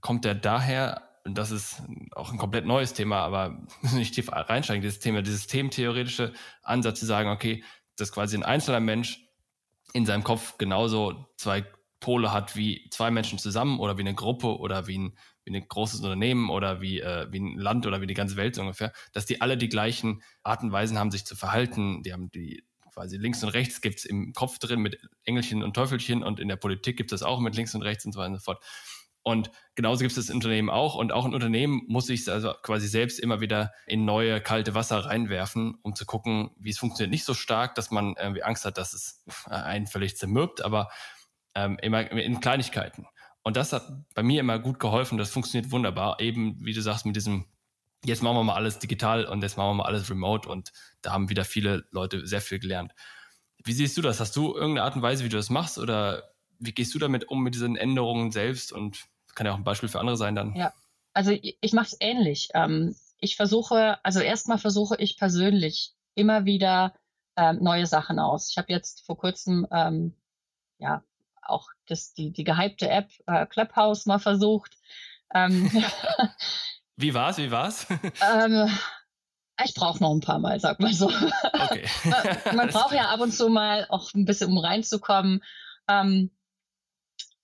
[0.00, 3.62] kommt ja daher, das ist auch ein komplett neues Thema, aber
[3.94, 7.64] nicht tief reinsteigen, dieses Thema, dieses thementheoretische Ansatz zu sagen, okay,
[7.96, 9.20] dass quasi ein einzelner Mensch
[9.92, 11.64] in seinem Kopf genauso zwei
[12.00, 15.68] Pole hat wie zwei Menschen zusammen oder wie eine Gruppe oder wie ein, wie ein
[15.68, 18.92] großes Unternehmen oder wie, äh, wie ein Land oder wie die ganze Welt so ungefähr,
[19.12, 22.02] dass die alle die gleichen Arten und Weisen haben, sich zu verhalten.
[22.02, 25.74] Die haben die quasi links und rechts gibt es im Kopf drin mit Engelchen und
[25.74, 28.20] Teufelchen und in der Politik gibt es das auch mit links und rechts und so
[28.20, 28.62] weiter und so fort.
[29.24, 30.96] Und genauso gibt es das Unternehmen auch.
[30.96, 34.98] Und auch ein Unternehmen muss sich also quasi selbst immer wieder in neue kalte Wasser
[34.98, 37.12] reinwerfen, um zu gucken, wie es funktioniert.
[37.12, 40.90] Nicht so stark, dass man irgendwie Angst hat, dass es einen völlig zermürbt, aber
[41.54, 43.06] ähm, immer in Kleinigkeiten.
[43.44, 45.18] Und das hat bei mir immer gut geholfen.
[45.18, 46.18] Das funktioniert wunderbar.
[46.20, 47.46] Eben, wie du sagst, mit diesem,
[48.04, 50.48] jetzt machen wir mal alles digital und jetzt machen wir mal alles remote.
[50.48, 52.92] Und da haben wieder viele Leute sehr viel gelernt.
[53.64, 54.20] Wie siehst du das?
[54.20, 55.78] Hast du irgendeine Art und Weise, wie du das machst?
[55.78, 58.72] Oder wie gehst du damit um mit diesen Änderungen selbst?
[58.72, 60.54] Und kann ja auch ein Beispiel für andere sein dann.
[60.54, 60.72] Ja,
[61.14, 62.48] also ich, mache es ähnlich.
[62.54, 66.94] Ähm, ich versuche, also erstmal versuche ich persönlich immer wieder
[67.36, 68.50] ähm, neue Sachen aus.
[68.50, 70.14] Ich habe jetzt vor kurzem ähm,
[70.78, 71.02] ja
[71.40, 74.76] auch das, die, die gehypte App äh, Clubhouse mal versucht.
[76.96, 77.38] Wie war's?
[77.38, 77.86] Wie war's?
[78.34, 78.70] ähm,
[79.64, 81.06] ich brauche noch ein paar Mal, sag mal so.
[81.06, 81.86] Okay.
[82.04, 85.42] man, man braucht ja ab und zu mal auch ein bisschen, um reinzukommen.
[85.88, 86.30] Ähm,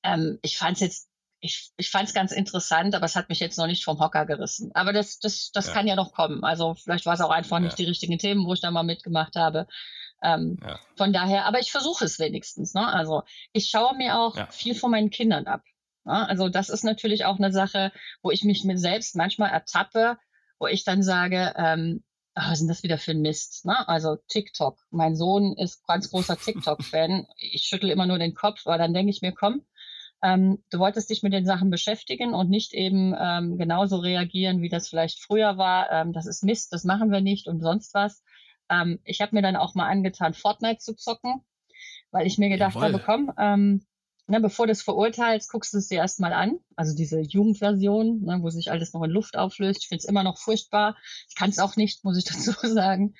[0.02, 1.08] ähm, ich fand es jetzt,
[1.40, 4.26] ich, ich fand es ganz interessant, aber es hat mich jetzt noch nicht vom Hocker
[4.26, 4.70] gerissen.
[4.74, 5.72] Aber das, das, das ja.
[5.72, 6.44] kann ja noch kommen.
[6.44, 7.64] Also vielleicht war es auch einfach ja.
[7.64, 9.66] nicht die richtigen Themen, wo ich da mal mitgemacht habe.
[10.22, 10.80] Ähm, ja.
[10.96, 12.74] Von daher, aber ich versuche es wenigstens.
[12.74, 12.86] Ne?
[12.86, 15.62] Also ich schaue mir auch viel von meinen Kindern ab.
[16.08, 16.28] Ne?
[16.28, 17.92] Also das ist natürlich auch eine Sache,
[18.22, 20.16] wo ich mich mir selbst manchmal ertappe,
[20.58, 22.02] wo ich dann sage, ähm,
[22.34, 23.66] oh, was ist denn das wieder für ein Mist?
[23.66, 23.86] Ne?
[23.86, 24.78] Also TikTok.
[24.90, 27.26] Mein Sohn ist ganz großer TikTok-Fan.
[27.36, 29.62] ich schüttel immer nur den Kopf, aber dann denke ich mir, komm,
[30.22, 34.68] ähm, du wolltest dich mit den Sachen beschäftigen und nicht eben ähm, genauso reagieren, wie
[34.68, 35.92] das vielleicht früher war.
[35.92, 38.24] Ähm, das ist Mist, das machen wir nicht und sonst was.
[38.70, 41.42] Ähm, ich habe mir dann auch mal angetan, Fortnite zu zocken,
[42.10, 42.94] weil ich mir gedacht Jawohl.
[42.94, 43.86] habe, komm, ähm,
[44.28, 46.58] ne, bevor du es verurteilst, guckst du es dir erstmal an.
[46.76, 49.80] Also diese Jugendversion, ne, wo sich alles noch in Luft auflöst.
[49.82, 50.96] Ich finde es immer noch furchtbar.
[51.28, 53.14] Ich kann es auch nicht, muss ich dazu sagen.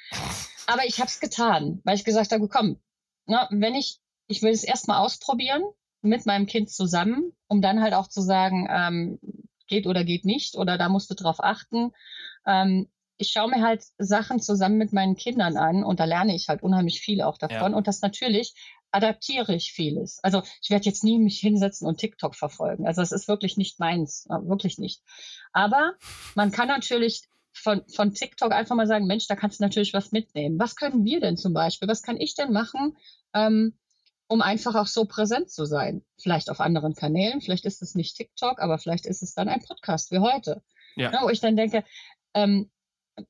[0.66, 2.78] Aber ich habe es getan, weil ich gesagt habe, komm,
[3.26, 5.62] ne, wenn ich, ich will es erstmal ausprobieren
[6.02, 9.18] mit meinem Kind zusammen, um dann halt auch zu sagen, ähm,
[9.66, 11.92] geht oder geht nicht oder da musst du drauf achten.
[12.46, 16.48] Ähm, ich schaue mir halt Sachen zusammen mit meinen Kindern an und da lerne ich
[16.48, 17.72] halt unheimlich viel auch davon.
[17.72, 17.76] Ja.
[17.76, 18.54] Und das natürlich
[18.90, 20.18] adaptiere ich vieles.
[20.22, 22.86] Also ich werde jetzt nie mich hinsetzen und TikTok verfolgen.
[22.86, 25.02] Also das ist wirklich nicht meins, äh, wirklich nicht.
[25.52, 25.94] Aber
[26.34, 27.22] man kann natürlich
[27.52, 30.58] von, von TikTok einfach mal sagen, Mensch, da kannst du natürlich was mitnehmen.
[30.58, 31.88] Was können wir denn zum Beispiel?
[31.88, 32.96] Was kann ich denn machen,
[33.34, 33.76] ähm,
[34.28, 36.04] um einfach auch so präsent zu sein?
[36.20, 39.62] Vielleicht auf anderen Kanälen, vielleicht ist es nicht TikTok, aber vielleicht ist es dann ein
[39.62, 40.62] Podcast wie heute.
[40.96, 41.12] Ja.
[41.12, 41.84] ja wo ich dann denke,
[42.34, 42.70] ähm,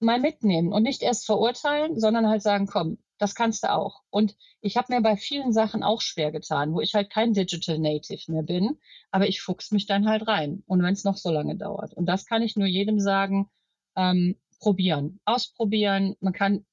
[0.00, 4.02] mal mitnehmen und nicht erst verurteilen, sondern halt sagen, komm, das kannst du auch.
[4.10, 7.78] Und ich habe mir bei vielen Sachen auch schwer getan, wo ich halt kein Digital
[7.78, 8.78] Native mehr bin,
[9.10, 10.62] aber ich fuchs mich dann halt rein.
[10.66, 11.94] Und wenn es noch so lange dauert.
[11.94, 13.50] Und das kann ich nur jedem sagen,
[13.96, 16.16] ähm, probieren, ausprobieren.
[16.20, 16.64] Man kann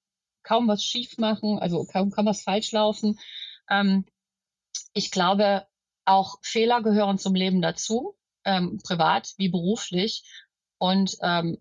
[0.44, 3.20] kaum was schief machen, also kaum kann was falsch laufen.
[3.70, 4.06] Ähm,
[4.94, 5.66] ich glaube,
[6.06, 10.24] auch Fehler gehören zum Leben dazu, ähm, privat wie beruflich.
[10.78, 11.58] Und ähm,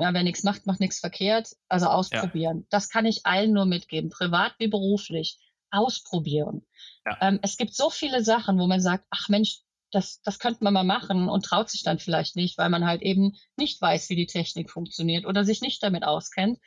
[0.00, 1.48] ja, wer nichts macht, macht nichts verkehrt.
[1.68, 2.60] Also ausprobieren.
[2.60, 2.66] Ja.
[2.70, 5.38] Das kann ich allen nur mitgeben, privat wie beruflich.
[5.70, 6.64] Ausprobieren.
[7.04, 7.18] Ja.
[7.20, 10.74] Ähm, es gibt so viele Sachen, wo man sagt, ach Mensch, das, das könnte man
[10.74, 14.16] mal machen und traut sich dann vielleicht nicht, weil man halt eben nicht weiß, wie
[14.16, 16.58] die Technik funktioniert oder sich nicht damit auskennt.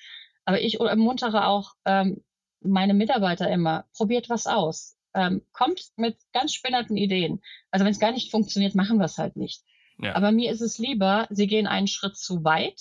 [0.45, 2.23] Aber ich ermuntere auch ähm,
[2.61, 4.97] meine Mitarbeiter immer, probiert was aus.
[5.13, 7.41] Ähm, kommt mit ganz spinnerten Ideen.
[7.71, 9.63] Also wenn es gar nicht funktioniert, machen wir es halt nicht.
[9.99, 10.15] Ja.
[10.15, 12.79] Aber mir ist es lieber, sie gehen einen Schritt zu weit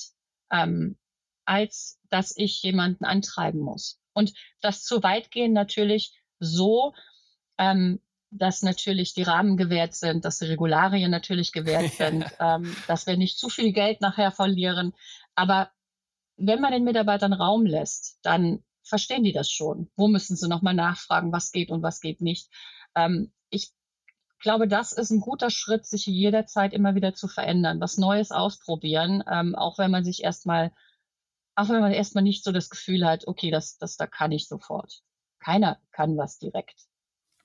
[0.50, 0.96] ähm,
[1.44, 4.00] als dass ich jemanden antreiben muss.
[4.12, 6.94] Und das zu weit gehen natürlich so,
[7.58, 13.06] ähm, dass natürlich die Rahmen gewährt sind, dass die Regularien natürlich gewährt sind, ähm, dass
[13.06, 14.92] wir nicht zu viel Geld nachher verlieren.
[15.34, 15.70] Aber
[16.36, 19.90] wenn man den Mitarbeitern Raum lässt, dann verstehen die das schon.
[19.96, 22.50] Wo müssen sie nochmal nachfragen, was geht und was geht nicht?
[22.94, 23.72] Ähm, ich
[24.46, 29.24] glaube, das ist ein guter Schritt, sich jederzeit immer wieder zu verändern, was Neues ausprobieren,
[29.28, 30.70] ähm, auch wenn man sich erstmal,
[31.56, 34.46] auch wenn man erstmal nicht so das Gefühl hat, okay, das, das da kann ich
[34.46, 35.00] sofort.
[35.40, 36.76] Keiner kann was direkt.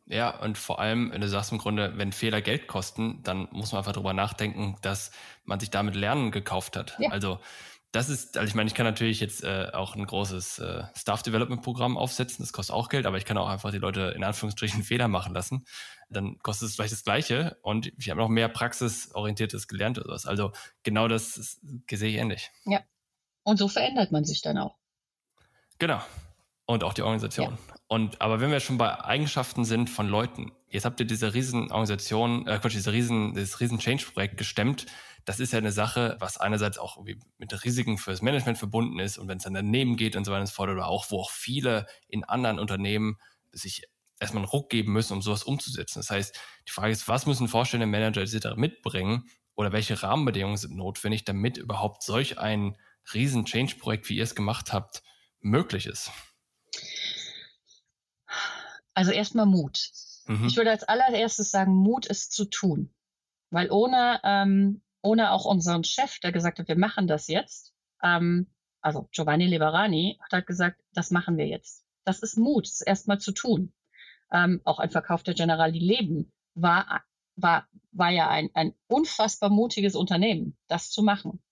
[0.06, 3.72] Ja, und vor allem, wenn du sagst im Grunde, wenn Fehler Geld kosten, dann muss
[3.72, 5.12] man einfach darüber nachdenken, dass
[5.44, 7.00] man sich damit Lernen gekauft hat.
[7.00, 7.10] Ja.
[7.10, 7.40] Also
[7.92, 11.24] das ist, also ich meine, ich kann natürlich jetzt äh, auch ein großes äh, Staff
[11.24, 14.24] Development Programm aufsetzen, das kostet auch Geld, aber ich kann auch einfach die Leute in
[14.24, 15.66] Anführungsstrichen Fehler machen lassen.
[16.10, 20.26] Dann kostet es vielleicht das Gleiche und ich habe noch mehr praxisorientiertes gelernt oder sowas.
[20.26, 20.54] Also
[20.84, 21.60] genau das ist,
[21.90, 22.52] sehe ich ähnlich.
[22.66, 22.80] Ja.
[23.44, 24.76] Und so verändert man sich dann auch.
[25.80, 26.02] Genau.
[26.66, 27.58] Und auch die Organisation.
[27.68, 27.76] Ja.
[27.88, 32.48] Und aber wenn wir schon bei Eigenschaften sind von Leuten, jetzt habt ihr diese Riesenorganisation,
[32.48, 34.86] äh Quatsch, diese riesen, dieses riesen Change-Projekt gestemmt
[35.26, 37.04] das ist ja eine Sache, was einerseits auch
[37.38, 40.42] mit Risiken fürs Management verbunden ist und wenn es dann daneben geht und so weiter
[40.42, 43.18] und so fort, oder auch, wo auch viele in anderen Unternehmen
[43.52, 43.84] sich
[44.20, 46.00] erstmal einen Ruck geben müssen, um sowas umzusetzen.
[46.00, 48.56] Das heißt, die Frage ist, was müssen vorstellende Manager etc.
[48.56, 52.78] mitbringen oder welche Rahmenbedingungen sind notwendig, damit überhaupt solch ein
[53.14, 55.04] riesen Change-Projekt, wie ihr es gemacht habt,
[55.40, 56.12] möglich ist?
[58.94, 59.90] Also erstmal Mut.
[60.28, 60.48] Mhm.
[60.48, 62.94] Ich würde als allererstes sagen, Mut ist zu tun.
[63.50, 67.74] Weil ohne, ähm, ohne auch unseren Chef, der gesagt hat, wir machen das jetzt,
[68.04, 68.48] ähm,
[68.82, 71.86] also Giovanni Liberani, hat halt gesagt, das machen wir jetzt.
[72.04, 73.74] Das ist Mut, das erstmal zu tun.
[74.32, 77.04] Ähm, auch ein Verkauf der Generali Leben war,
[77.36, 81.44] war, war ja ein, ein unfassbar mutiges Unternehmen, das zu machen.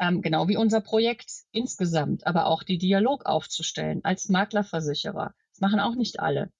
[0.00, 5.34] Ähm, genau wie unser Projekt insgesamt, aber auch die Dialog aufzustellen als Maklerversicherer.
[5.50, 6.52] Das machen auch nicht alle.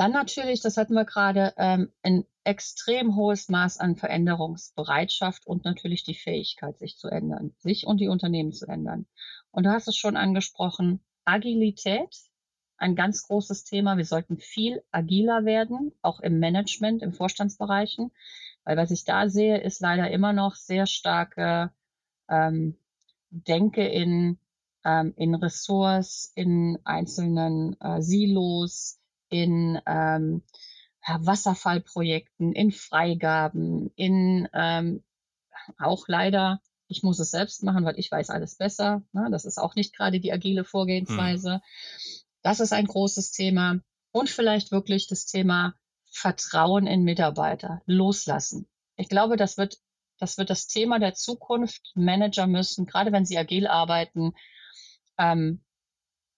[0.00, 6.04] Dann natürlich, das hatten wir gerade, ähm, ein extrem hohes Maß an Veränderungsbereitschaft und natürlich
[6.04, 9.04] die Fähigkeit, sich zu ändern, sich und die Unternehmen zu ändern.
[9.50, 12.16] Und du hast es schon angesprochen, Agilität,
[12.78, 13.98] ein ganz großes Thema.
[13.98, 18.10] Wir sollten viel agiler werden, auch im Management, im Vorstandsbereichen,
[18.64, 21.74] weil was ich da sehe, ist leider immer noch sehr starke
[22.30, 22.78] ähm,
[23.28, 24.38] Denke in,
[24.82, 28.99] ähm, in Ressorts, in einzelnen äh, Silos,
[29.30, 30.42] in ähm,
[31.06, 35.02] Wasserfallprojekten, in Freigaben, in ähm,
[35.78, 39.02] auch leider, ich muss es selbst machen, weil ich weiß alles besser.
[39.12, 39.28] Ne?
[39.30, 41.54] Das ist auch nicht gerade die agile Vorgehensweise.
[41.54, 41.60] Hm.
[42.42, 43.78] Das ist ein großes Thema.
[44.12, 45.74] Und vielleicht wirklich das Thema
[46.10, 48.68] Vertrauen in Mitarbeiter, loslassen.
[48.96, 49.78] Ich glaube, das wird,
[50.18, 51.92] das wird das Thema der Zukunft.
[51.94, 54.32] Manager müssen, gerade wenn sie agil arbeiten,
[55.18, 55.62] ähm,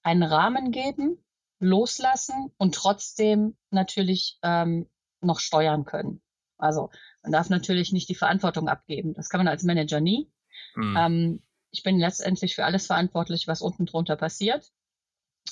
[0.02, 1.24] einen Rahmen geben,
[1.62, 4.88] loslassen und trotzdem natürlich ähm,
[5.20, 6.20] noch steuern können.
[6.58, 6.90] Also
[7.22, 9.14] man darf natürlich nicht die Verantwortung abgeben.
[9.14, 10.30] Das kann man als Manager nie.
[10.74, 10.96] Mhm.
[10.98, 14.70] Ähm, ich bin letztendlich für alles verantwortlich, was unten drunter passiert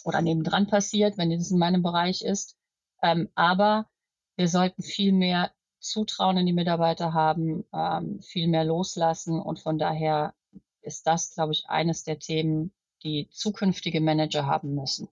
[0.05, 2.57] oder nebendran passiert, wenn es in meinem Bereich ist.
[3.03, 3.89] Ähm, aber
[4.37, 9.79] wir sollten viel mehr Zutrauen in die Mitarbeiter haben, ähm, viel mehr loslassen und von
[9.79, 10.35] daher
[10.83, 15.09] ist das, glaube ich, eines der Themen, die zukünftige Manager haben müssen.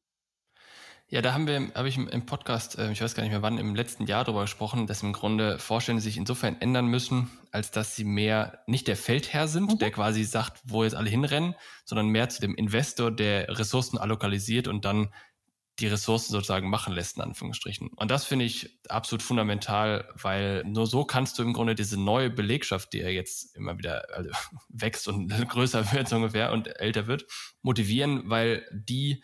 [1.11, 3.57] Ja, da haben wir, habe ich im Podcast, äh, ich weiß gar nicht mehr wann,
[3.57, 7.97] im letzten Jahr darüber gesprochen, dass im Grunde Vorstände sich insofern ändern müssen, als dass
[7.97, 9.79] sie mehr nicht der Feldherr sind, mhm.
[9.79, 11.55] der quasi sagt, wo jetzt alle hinrennen,
[11.87, 15.09] sondern mehr zu dem Investor, der Ressourcen allokalisiert und dann
[15.79, 17.89] die Ressourcen sozusagen machen lässt, in Anführungsstrichen.
[17.97, 22.29] Und das finde ich absolut fundamental, weil nur so kannst du im Grunde diese neue
[22.29, 24.31] Belegschaft, die ja jetzt immer wieder also,
[24.69, 27.25] wächst und größer wird so ungefähr und älter wird,
[27.63, 29.23] motivieren, weil die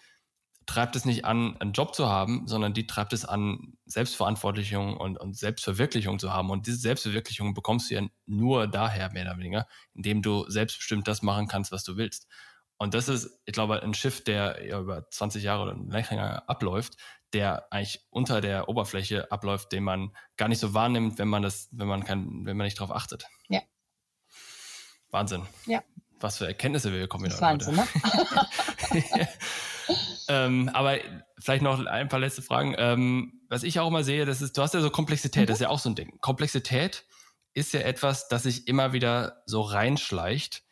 [0.67, 5.19] treibt es nicht an, einen Job zu haben, sondern die treibt es an, Selbstverantwortlichung und,
[5.19, 6.51] und Selbstverwirklichung zu haben.
[6.51, 11.23] Und diese Selbstverwirklichung bekommst du ja nur daher, mehr oder weniger, indem du selbstbestimmt das
[11.23, 12.27] machen kannst, was du willst.
[12.77, 16.97] Und das ist, ich glaube, ein Schiff, der ja über 20 Jahre oder länger abläuft,
[17.33, 21.69] der eigentlich unter der Oberfläche abläuft, den man gar nicht so wahrnimmt, wenn man das,
[21.73, 23.27] wenn man kein, wenn man nicht darauf achtet.
[23.49, 23.61] Ja.
[25.11, 25.47] Wahnsinn.
[25.67, 25.83] Ja.
[26.21, 27.25] Was für Erkenntnisse wir kommen.
[27.25, 27.87] Das ist Wahnsinn, ne?
[30.29, 30.99] ähm, aber
[31.39, 32.75] vielleicht noch ein paar letzte Fragen.
[32.79, 35.47] Ähm, was ich auch immer sehe, das ist, du hast ja so Komplexität, mhm.
[35.47, 36.19] das ist ja auch so ein Ding.
[36.21, 37.05] Komplexität
[37.55, 40.63] ist ja etwas, das sich immer wieder so reinschleicht.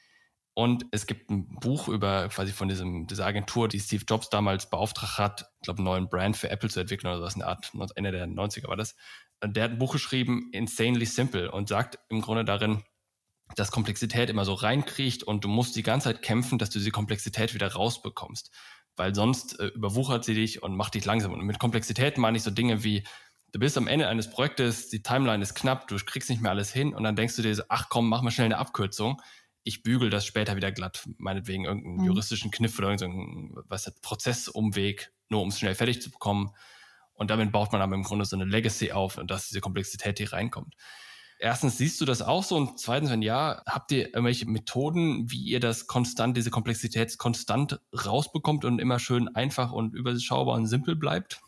[0.55, 4.69] Und es gibt ein Buch über quasi von diesem, dieser Agentur, die Steve Jobs damals
[4.69, 7.73] beauftragt hat, ich glaube, einen neuen Brand für Apple zu entwickeln oder sowas, eine Art,
[7.95, 8.95] Ende der 90er war das.
[9.43, 12.83] Der hat ein Buch geschrieben, Insanely Simple, und sagt im Grunde darin,
[13.57, 16.91] dass Komplexität immer so reinkriecht und du musst die ganze Zeit kämpfen, dass du diese
[16.91, 18.51] Komplexität wieder rausbekommst
[18.97, 21.33] weil sonst äh, überwuchert sie dich und macht dich langsam.
[21.33, 23.05] Und mit Komplexität meine ich so Dinge wie,
[23.53, 26.73] du bist am Ende eines Projektes, die Timeline ist knapp, du kriegst nicht mehr alles
[26.73, 29.21] hin und dann denkst du dir so, ach komm, mach mal schnell eine Abkürzung.
[29.65, 32.05] Ich bügel das später wieder glatt, meinetwegen irgendeinen mhm.
[32.05, 36.51] juristischen Kniff oder irgendeinen was Prozessumweg, nur um es schnell fertig zu bekommen.
[37.15, 40.19] Und damit baut man aber im Grunde so eine Legacy auf und dass diese Komplexität
[40.19, 40.75] hier reinkommt
[41.43, 42.57] erstens, siehst du das auch so?
[42.57, 47.81] Und zweitens, wenn ja, habt ihr irgendwelche Methoden, wie ihr das konstant, diese Komplexität konstant
[47.93, 51.41] rausbekommt und immer schön einfach und überschaubar und simpel bleibt?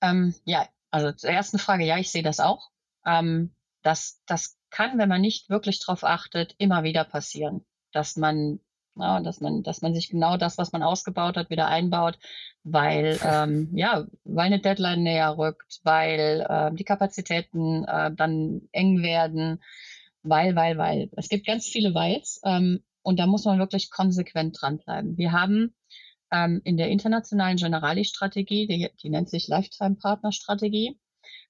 [0.00, 2.70] Ähm, ja, also zur ersten Frage, ja, ich sehe das auch.
[3.04, 8.60] Ähm, das, das kann, wenn man nicht wirklich darauf achtet, immer wieder passieren, dass man
[9.00, 12.18] ja, dass man, dass man sich genau das, was man ausgebaut hat, wieder einbaut,
[12.64, 19.02] weil ähm, ja, weil eine Deadline näher rückt, weil äh, die Kapazitäten äh, dann eng
[19.02, 19.62] werden,
[20.22, 21.10] weil, weil, weil.
[21.16, 25.16] Es gibt ganz viele Weils ähm, und da muss man wirklich konsequent dranbleiben.
[25.16, 25.74] Wir haben
[26.30, 30.98] ähm, in der internationalen Generali-Strategie, die, die nennt sich Lifetime-Partner-Strategie,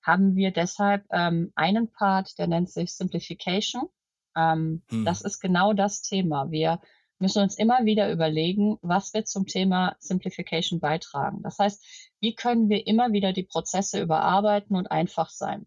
[0.02, 3.88] haben wir deshalb ähm, einen Part, der nennt sich Simplification.
[4.36, 5.04] Ähm, hm.
[5.04, 6.50] Das ist genau das Thema.
[6.50, 6.80] Wir
[7.18, 11.42] müssen wir uns immer wieder überlegen, was wird zum Thema Simplification beitragen.
[11.42, 11.84] Das heißt,
[12.20, 15.66] wie können wir immer wieder die Prozesse überarbeiten und einfach sein?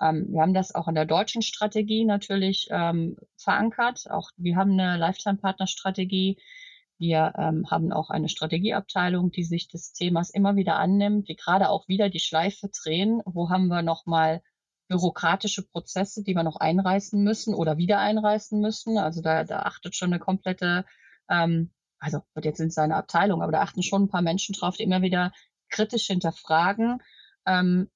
[0.00, 4.10] Ähm, wir haben das auch in der deutschen Strategie natürlich ähm, verankert.
[4.10, 6.38] Auch wir haben eine Lifetime-Partner-Strategie.
[6.98, 11.68] Wir ähm, haben auch eine Strategieabteilung, die sich des Themas immer wieder annimmt, die gerade
[11.68, 13.20] auch wieder die Schleife drehen.
[13.26, 14.42] Wo haben wir nochmal
[14.88, 18.98] bürokratische Prozesse, die wir noch einreißen müssen oder wieder einreißen müssen?
[18.98, 20.84] Also da, da achtet schon eine komplette,
[21.28, 24.76] ähm, also jetzt sind es eine Abteilung, aber da achten schon ein paar Menschen drauf,
[24.76, 25.32] die immer wieder
[25.68, 27.02] kritisch hinterfragen,
[27.46, 27.90] ähm,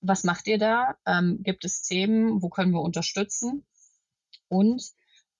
[0.00, 0.96] was macht ihr da?
[1.06, 2.42] Ähm, gibt es Themen?
[2.42, 3.66] Wo können wir unterstützen?
[4.48, 4.82] Und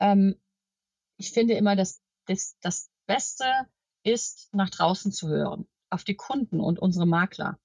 [0.01, 0.41] ähm,
[1.17, 3.45] ich finde immer, dass das, das Beste
[4.03, 7.59] ist, nach draußen zu hören, auf die Kunden und unsere Makler.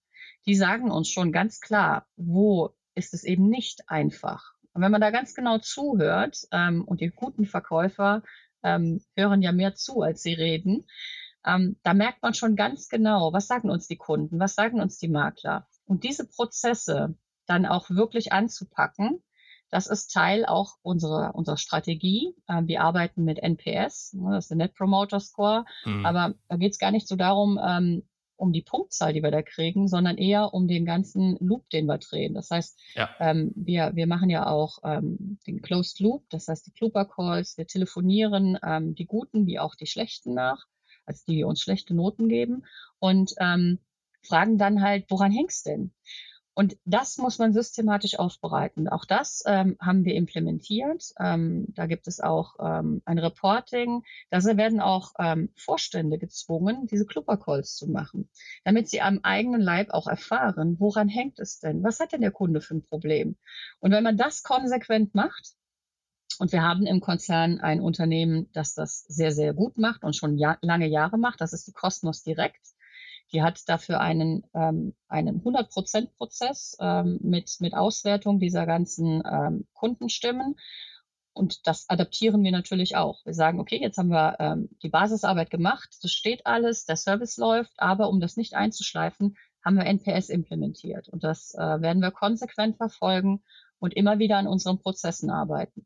[0.46, 4.54] Die sagen uns schon ganz klar, wo ist es eben nicht einfach.
[4.74, 8.24] Und wenn man da ganz genau zuhört, ähm, und die guten Verkäufer
[8.64, 10.86] ähm, hören ja mehr zu, als sie reden,
[11.46, 14.98] ähm, da merkt man schon ganz genau, was sagen uns die Kunden, was sagen uns
[14.98, 15.68] die Makler.
[15.86, 17.16] Und diese Prozesse
[17.48, 19.24] dann auch wirklich anzupacken,
[19.72, 22.36] das ist Teil auch unserer, unserer Strategie.
[22.48, 25.66] Ähm, wir arbeiten mit NPS, ne, das ist der Net Promoter Score.
[25.86, 26.06] Mhm.
[26.06, 28.04] Aber da geht es gar nicht so darum, ähm,
[28.42, 32.00] um die Punktzahl, die wir da kriegen, sondern eher um den ganzen Loop, den wir
[32.00, 32.34] drehen.
[32.34, 33.10] Das heißt, ja.
[33.20, 37.58] ähm, wir, wir machen ja auch ähm, den Closed Loop, das heißt die Klooper Calls,
[37.58, 40.66] wir telefonieren ähm, die guten wie auch die schlechten nach,
[41.06, 42.66] also die uns schlechte Noten geben.
[43.00, 43.80] Und ähm,
[44.24, 45.94] fragen dann halt, woran hängst denn?
[46.54, 48.90] Und das muss man systematisch aufbereiten.
[48.90, 51.14] Auch das ähm, haben wir implementiert.
[51.18, 54.04] Ähm, da gibt es auch ähm, ein Reporting.
[54.30, 58.30] Da werden auch ähm, Vorstände gezwungen, diese Kluppercalls zu machen,
[58.66, 61.84] damit sie am eigenen Leib auch erfahren, woran hängt es denn?
[61.84, 63.38] Was hat denn der Kunde für ein Problem?
[63.80, 65.56] Und wenn man das konsequent macht,
[66.40, 70.38] und wir haben im Konzern ein Unternehmen, das das sehr, sehr gut macht und schon
[70.38, 71.40] ja lange Jahre macht.
[71.40, 72.74] Das ist die Cosmos Direkt.
[73.34, 80.56] Die hat dafür einen, ähm, einen 100%-Prozess ähm, mit, mit Auswertung dieser ganzen ähm, Kundenstimmen.
[81.34, 83.26] Und das adaptieren wir natürlich auch.
[83.26, 87.38] Wir sagen, okay, jetzt haben wir ähm, die Basisarbeit gemacht, das steht alles, der Service
[87.38, 91.08] läuft, aber um das nicht einzuschleifen, haben wir NPS implementiert.
[91.08, 93.44] Und das äh, werden wir konsequent verfolgen
[93.80, 95.86] und immer wieder an unseren Prozessen arbeiten.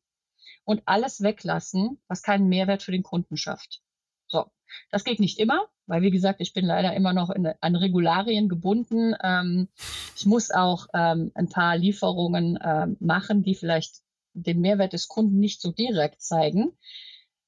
[0.64, 3.82] Und alles weglassen, was keinen Mehrwert für den Kunden schafft.
[4.28, 4.46] So,
[4.90, 8.50] das geht nicht immer, weil wie gesagt, ich bin leider immer noch in, an Regularien
[8.50, 9.16] gebunden.
[9.24, 9.70] Ähm,
[10.16, 14.02] ich muss auch ähm, ein paar Lieferungen ähm, machen, die vielleicht
[14.34, 16.78] den Mehrwert des Kunden nicht so direkt zeigen.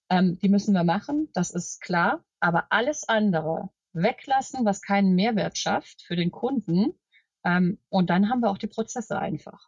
[0.10, 2.24] Ähm, die müssen wir machen, das ist klar.
[2.40, 6.94] Aber alles andere weglassen, was keinen Mehrwert schafft für den Kunden.
[7.44, 9.68] Ähm, und dann haben wir auch die Prozesse einfach.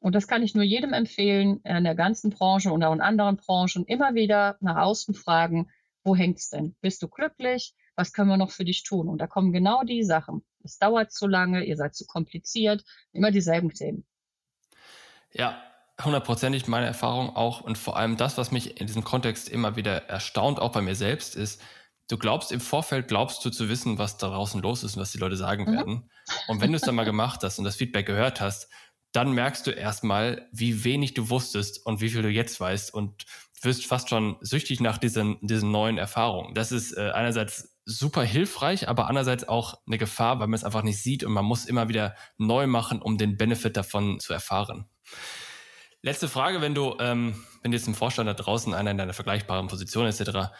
[0.00, 3.36] Und das kann ich nur jedem empfehlen, in der ganzen Branche und auch in anderen
[3.36, 5.70] Branchen immer wieder nach außen fragen,
[6.04, 6.76] wo hängt's denn?
[6.80, 7.74] Bist du glücklich?
[7.98, 9.08] Was können wir noch für dich tun?
[9.08, 10.44] Und da kommen genau die Sachen.
[10.62, 14.06] Es dauert zu lange, ihr seid zu kompliziert, immer dieselben Themen.
[15.32, 15.60] Ja,
[16.00, 20.08] hundertprozentig meine Erfahrung auch und vor allem das, was mich in diesem Kontext immer wieder
[20.08, 21.60] erstaunt, auch bei mir selbst, ist,
[22.06, 25.10] du glaubst im Vorfeld, glaubst du zu wissen, was da draußen los ist und was
[25.10, 25.72] die Leute sagen mhm.
[25.72, 26.10] werden.
[26.46, 28.68] Und wenn du es dann mal gemacht hast und das Feedback gehört hast,
[29.10, 33.26] dann merkst du erstmal, wie wenig du wusstest und wie viel du jetzt weißt und
[33.60, 36.54] wirst fast schon süchtig nach diesen, diesen neuen Erfahrungen.
[36.54, 40.82] Das ist äh, einerseits super hilfreich, aber andererseits auch eine Gefahr, weil man es einfach
[40.82, 44.86] nicht sieht und man muss immer wieder neu machen, um den Benefit davon zu erfahren.
[46.02, 49.68] Letzte Frage, wenn du, ähm, wenn jetzt im Vorstand da draußen einer in deiner vergleichbaren
[49.68, 50.52] Position etc.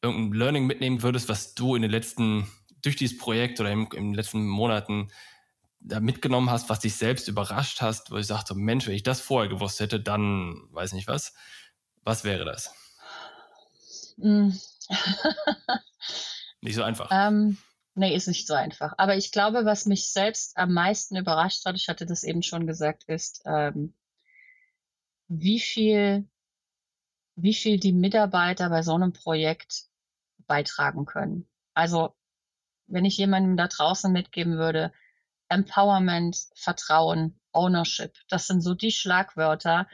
[0.00, 2.46] irgendein Learning mitnehmen würdest, was du in den letzten,
[2.82, 5.08] durch dieses Projekt oder im, in den letzten Monaten
[5.80, 9.20] da mitgenommen hast, was dich selbst überrascht hast, wo ich sagte, Mensch, wenn ich das
[9.20, 11.34] vorher gewusst hätte, dann weiß nicht was.
[12.04, 12.72] Was wäre das?
[16.66, 17.08] Nicht so einfach.
[17.12, 17.58] Ähm,
[17.94, 18.94] nee, ist nicht so einfach.
[18.98, 22.66] Aber ich glaube, was mich selbst am meisten überrascht hat, ich hatte das eben schon
[22.66, 23.94] gesagt, ist, ähm,
[25.28, 26.28] wie viel,
[27.36, 29.84] wie viel die Mitarbeiter bei so einem Projekt
[30.48, 31.46] beitragen können.
[31.72, 32.16] Also,
[32.88, 34.92] wenn ich jemandem da draußen mitgeben würde,
[35.48, 39.86] Empowerment, Vertrauen, Ownership, das sind so die Schlagwörter,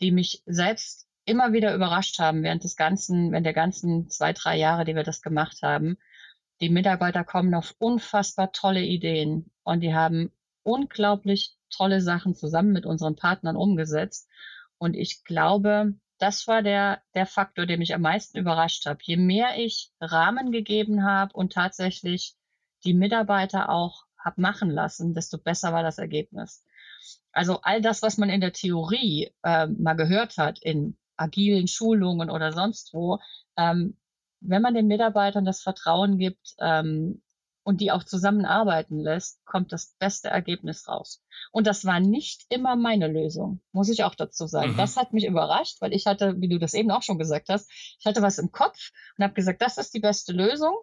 [0.00, 4.56] die mich selbst immer wieder überrascht haben während des ganzen, während der ganzen zwei, drei
[4.56, 5.98] Jahre, die wir das gemacht haben.
[6.60, 10.32] Die Mitarbeiter kommen auf unfassbar tolle Ideen und die haben
[10.62, 14.28] unglaublich tolle Sachen zusammen mit unseren Partnern umgesetzt.
[14.78, 19.02] Und ich glaube, das war der, der Faktor, der mich am meisten überrascht hat.
[19.02, 22.34] Je mehr ich Rahmen gegeben habe und tatsächlich
[22.84, 26.64] die Mitarbeiter auch habe machen lassen, desto besser war das Ergebnis.
[27.32, 32.30] Also all das, was man in der Theorie äh, mal gehört hat in agilen Schulungen
[32.30, 33.20] oder sonst wo,
[33.56, 33.96] ähm,
[34.48, 37.22] wenn man den Mitarbeitern das Vertrauen gibt ähm,
[37.64, 41.22] und die auch zusammenarbeiten lässt, kommt das beste Ergebnis raus.
[41.50, 44.72] Und das war nicht immer meine Lösung, muss ich auch dazu sagen.
[44.72, 44.76] Mhm.
[44.76, 47.70] Das hat mich überrascht, weil ich hatte, wie du das eben auch schon gesagt hast,
[47.98, 50.76] ich hatte was im Kopf und habe gesagt, das ist die beste Lösung.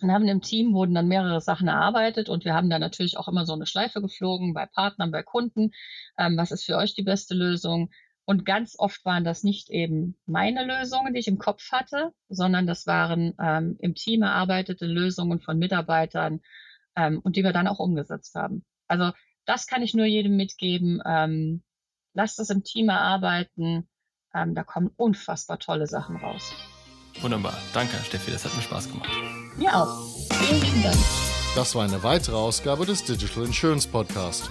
[0.00, 3.28] Und haben im Team wurden dann mehrere Sachen erarbeitet und wir haben da natürlich auch
[3.28, 5.72] immer so eine Schleife geflogen bei Partnern, bei Kunden.
[6.18, 7.90] Ähm, was ist für euch die beste Lösung?
[8.24, 12.66] Und ganz oft waren das nicht eben meine Lösungen, die ich im Kopf hatte, sondern
[12.66, 16.40] das waren ähm, im Team erarbeitete Lösungen von Mitarbeitern
[16.96, 18.64] ähm, und die wir dann auch umgesetzt haben.
[18.86, 19.10] Also
[19.44, 21.02] das kann ich nur jedem mitgeben.
[21.04, 21.62] Ähm,
[22.14, 23.88] lasst es im Team erarbeiten.
[24.34, 26.54] Ähm, da kommen unfassbar tolle Sachen raus.
[27.20, 27.56] Wunderbar.
[27.74, 28.30] Danke, Steffi.
[28.30, 29.10] Das hat mir Spaß gemacht.
[29.56, 30.08] Mir auch.
[30.32, 30.96] Vielen lieben Dank.
[31.54, 34.50] Das war eine weitere Ausgabe des Digital Insurance Podcast.